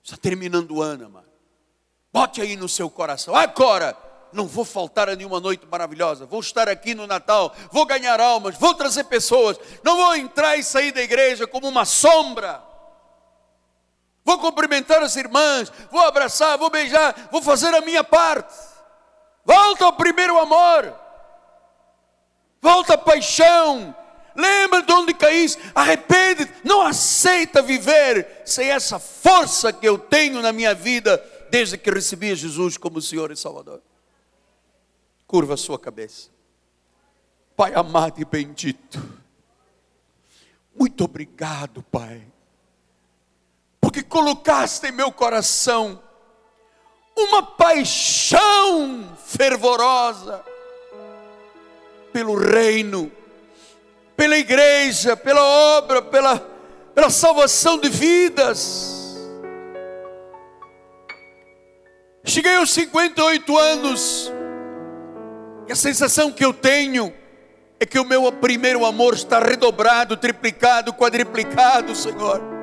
Está 0.03 0.17
terminando 0.17 0.71
o 0.71 0.81
ano, 0.81 1.05
amado. 1.05 1.31
Bote 2.11 2.41
aí 2.41 2.57
no 2.57 2.67
seu 2.67 2.89
coração. 2.89 3.35
Agora, 3.35 3.95
não 4.33 4.47
vou 4.47 4.65
faltar 4.65 5.09
a 5.09 5.15
nenhuma 5.15 5.39
noite 5.39 5.65
maravilhosa. 5.69 6.25
Vou 6.25 6.39
estar 6.39 6.67
aqui 6.67 6.93
no 6.93 7.07
Natal, 7.07 7.53
vou 7.71 7.85
ganhar 7.85 8.19
almas, 8.19 8.57
vou 8.57 8.73
trazer 8.73 9.05
pessoas. 9.05 9.57
Não 9.83 9.95
vou 9.95 10.15
entrar 10.15 10.57
e 10.57 10.63
sair 10.63 10.91
da 10.91 11.01
igreja 11.01 11.47
como 11.47 11.67
uma 11.67 11.85
sombra. 11.85 12.70
Vou 14.23 14.37
cumprimentar 14.39 15.01
as 15.01 15.15
irmãs, 15.15 15.71
vou 15.89 16.01
abraçar, 16.01 16.57
vou 16.57 16.69
beijar, 16.69 17.29
vou 17.31 17.41
fazer 17.41 17.73
a 17.73 17.81
minha 17.81 18.03
parte. 18.03 18.53
Volta 19.43 19.85
ao 19.85 19.93
primeiro 19.93 20.37
amor. 20.39 20.95
Volta 22.61 22.93
à 22.93 22.97
paixão. 22.97 23.95
Lembra 24.35 24.81
de 24.81 24.93
onde 24.93 25.13
caíste, 25.13 25.61
arrepende, 25.75 26.49
não 26.63 26.81
aceita 26.81 27.61
viver 27.61 28.43
sem 28.45 28.69
essa 28.71 28.97
força 28.97 29.73
que 29.73 29.85
eu 29.85 29.97
tenho 29.97 30.41
na 30.41 30.53
minha 30.53 30.73
vida 30.73 31.17
desde 31.49 31.77
que 31.77 31.91
recebi 31.91 32.33
Jesus 32.33 32.77
como 32.77 33.01
Senhor 33.01 33.29
e 33.31 33.35
Salvador. 33.35 33.81
Curva 35.27 35.55
a 35.55 35.57
sua 35.57 35.77
cabeça. 35.77 36.29
Pai 37.57 37.73
amado 37.75 38.21
e 38.21 38.25
bendito, 38.25 39.21
muito 40.73 41.03
obrigado, 41.03 41.83
Pai, 41.83 42.25
porque 43.91 44.03
colocaste 44.03 44.87
em 44.87 44.91
meu 44.93 45.11
coração 45.11 46.01
uma 47.13 47.43
paixão 47.43 49.05
fervorosa 49.25 50.41
pelo 52.13 52.37
reino, 52.37 53.11
pela 54.15 54.37
igreja, 54.37 55.17
pela 55.17 55.43
obra, 55.43 56.01
pela, 56.01 56.39
pela 56.95 57.09
salvação 57.09 57.77
de 57.77 57.89
vidas. 57.89 59.19
Cheguei 62.23 62.55
aos 62.55 62.71
58 62.71 63.57
anos, 63.57 64.31
e 65.67 65.73
a 65.73 65.75
sensação 65.75 66.31
que 66.31 66.45
eu 66.45 66.53
tenho 66.53 67.13
é 67.77 67.85
que 67.85 67.99
o 67.99 68.05
meu 68.05 68.31
primeiro 68.31 68.85
amor 68.85 69.15
está 69.15 69.39
redobrado, 69.39 70.15
triplicado, 70.15 70.93
quadriplicado, 70.93 71.93
Senhor. 71.93 72.60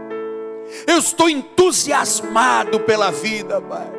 Eu 0.87 0.99
estou 0.99 1.29
entusiasmado 1.29 2.81
pela 2.81 3.11
vida, 3.11 3.61
Pai. 3.61 3.99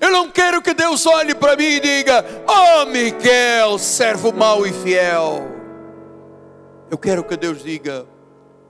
Eu 0.00 0.10
não 0.10 0.30
quero 0.30 0.60
que 0.60 0.74
Deus 0.74 1.06
olhe 1.06 1.34
para 1.34 1.56
mim 1.56 1.64
e 1.64 1.80
diga: 1.80 2.24
Oh, 2.46 2.86
Miguel, 2.86 3.78
servo 3.78 4.32
mau 4.32 4.66
e 4.66 4.72
fiel. 4.72 5.48
Eu 6.90 6.98
quero 6.98 7.22
que 7.22 7.36
Deus 7.36 7.62
diga: 7.62 8.06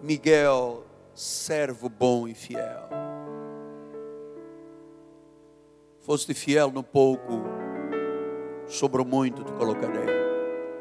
Miguel, 0.03 0.85
servo 1.15 1.89
bom 1.89 2.29
e 2.29 2.35
fiel. 2.35 2.89
Foste 6.01 6.35
fiel 6.35 6.71
no 6.71 6.83
pouco, 6.83 7.43
sobre 8.67 9.01
o 9.01 9.05
muito 9.05 9.45
te 9.45 9.53
colocarei. 9.53 10.21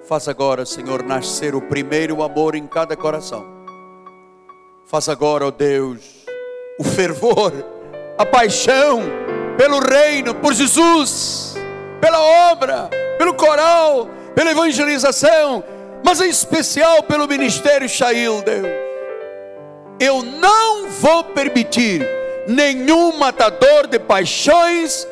Faça 0.03 0.31
agora, 0.31 0.65
Senhor, 0.65 1.03
nascer 1.03 1.53
o 1.53 1.61
primeiro 1.61 2.23
amor 2.23 2.55
em 2.55 2.65
cada 2.65 2.95
coração. 2.95 3.58
Faça 4.89 5.11
agora, 5.11 5.45
ó 5.45 5.51
Deus, 5.51 5.99
o 6.79 6.83
fervor, 6.83 7.53
a 8.17 8.25
paixão 8.25 9.03
pelo 9.55 9.77
reino, 9.77 10.33
por 10.33 10.51
Jesus, 10.51 11.53
pela 12.01 12.19
obra, 12.51 12.89
pelo 13.19 13.35
coral, 13.35 14.09
pela 14.33 14.49
evangelização, 14.49 15.63
mas 16.03 16.19
em 16.19 16.27
especial 16.27 17.03
pelo 17.03 17.27
ministério 17.27 17.87
Shail, 17.87 18.41
Deus. 18.41 18.65
Eu 19.99 20.23
não 20.23 20.89
vou 20.89 21.23
permitir 21.23 22.03
nenhum 22.47 23.15
matador 23.15 23.85
de 23.85 23.99
paixões 23.99 25.07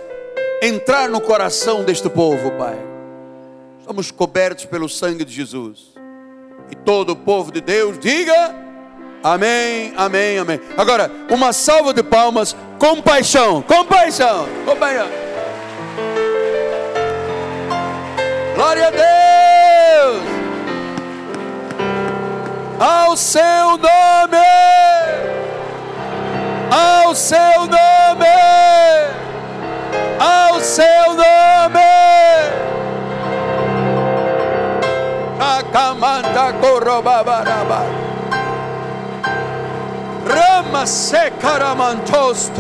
entrar 0.60 1.08
no 1.08 1.22
coração 1.22 1.84
deste 1.84 2.10
povo, 2.10 2.50
Pai. 2.58 2.80
Somos 3.86 4.10
cobertos 4.10 4.66
pelo 4.66 4.90
sangue 4.90 5.24
de 5.24 5.34
Jesus. 5.34 5.94
E 6.72 6.76
todo 6.76 7.12
o 7.12 7.16
povo 7.16 7.52
de 7.52 7.62
Deus 7.62 8.00
diga: 8.00 8.67
Amém, 9.24 9.94
amém, 9.98 10.38
amém. 10.38 10.60
Agora, 10.78 11.12
uma 11.30 11.52
salva 11.52 11.94
de 11.94 12.04
palmas, 12.04 12.56
compaixão, 12.78 13.62
compaixão, 13.62 14.48
compaixão. 14.66 15.08
Glória 18.56 18.88
a 18.88 18.92
Deus. 18.92 20.24
Ao 22.80 23.18
seu 23.18 23.78
nome. 23.78 24.38
Ao 26.72 27.16
seu 27.16 27.68
nome. 27.68 28.26
Ao 30.20 30.60
seu 30.60 31.14
nome. 31.14 31.28
Acamanda 35.40 36.54
corobabaraba. 36.54 37.86
Rama 40.26 40.86
se 40.86 41.32
karamantos. 41.42 42.52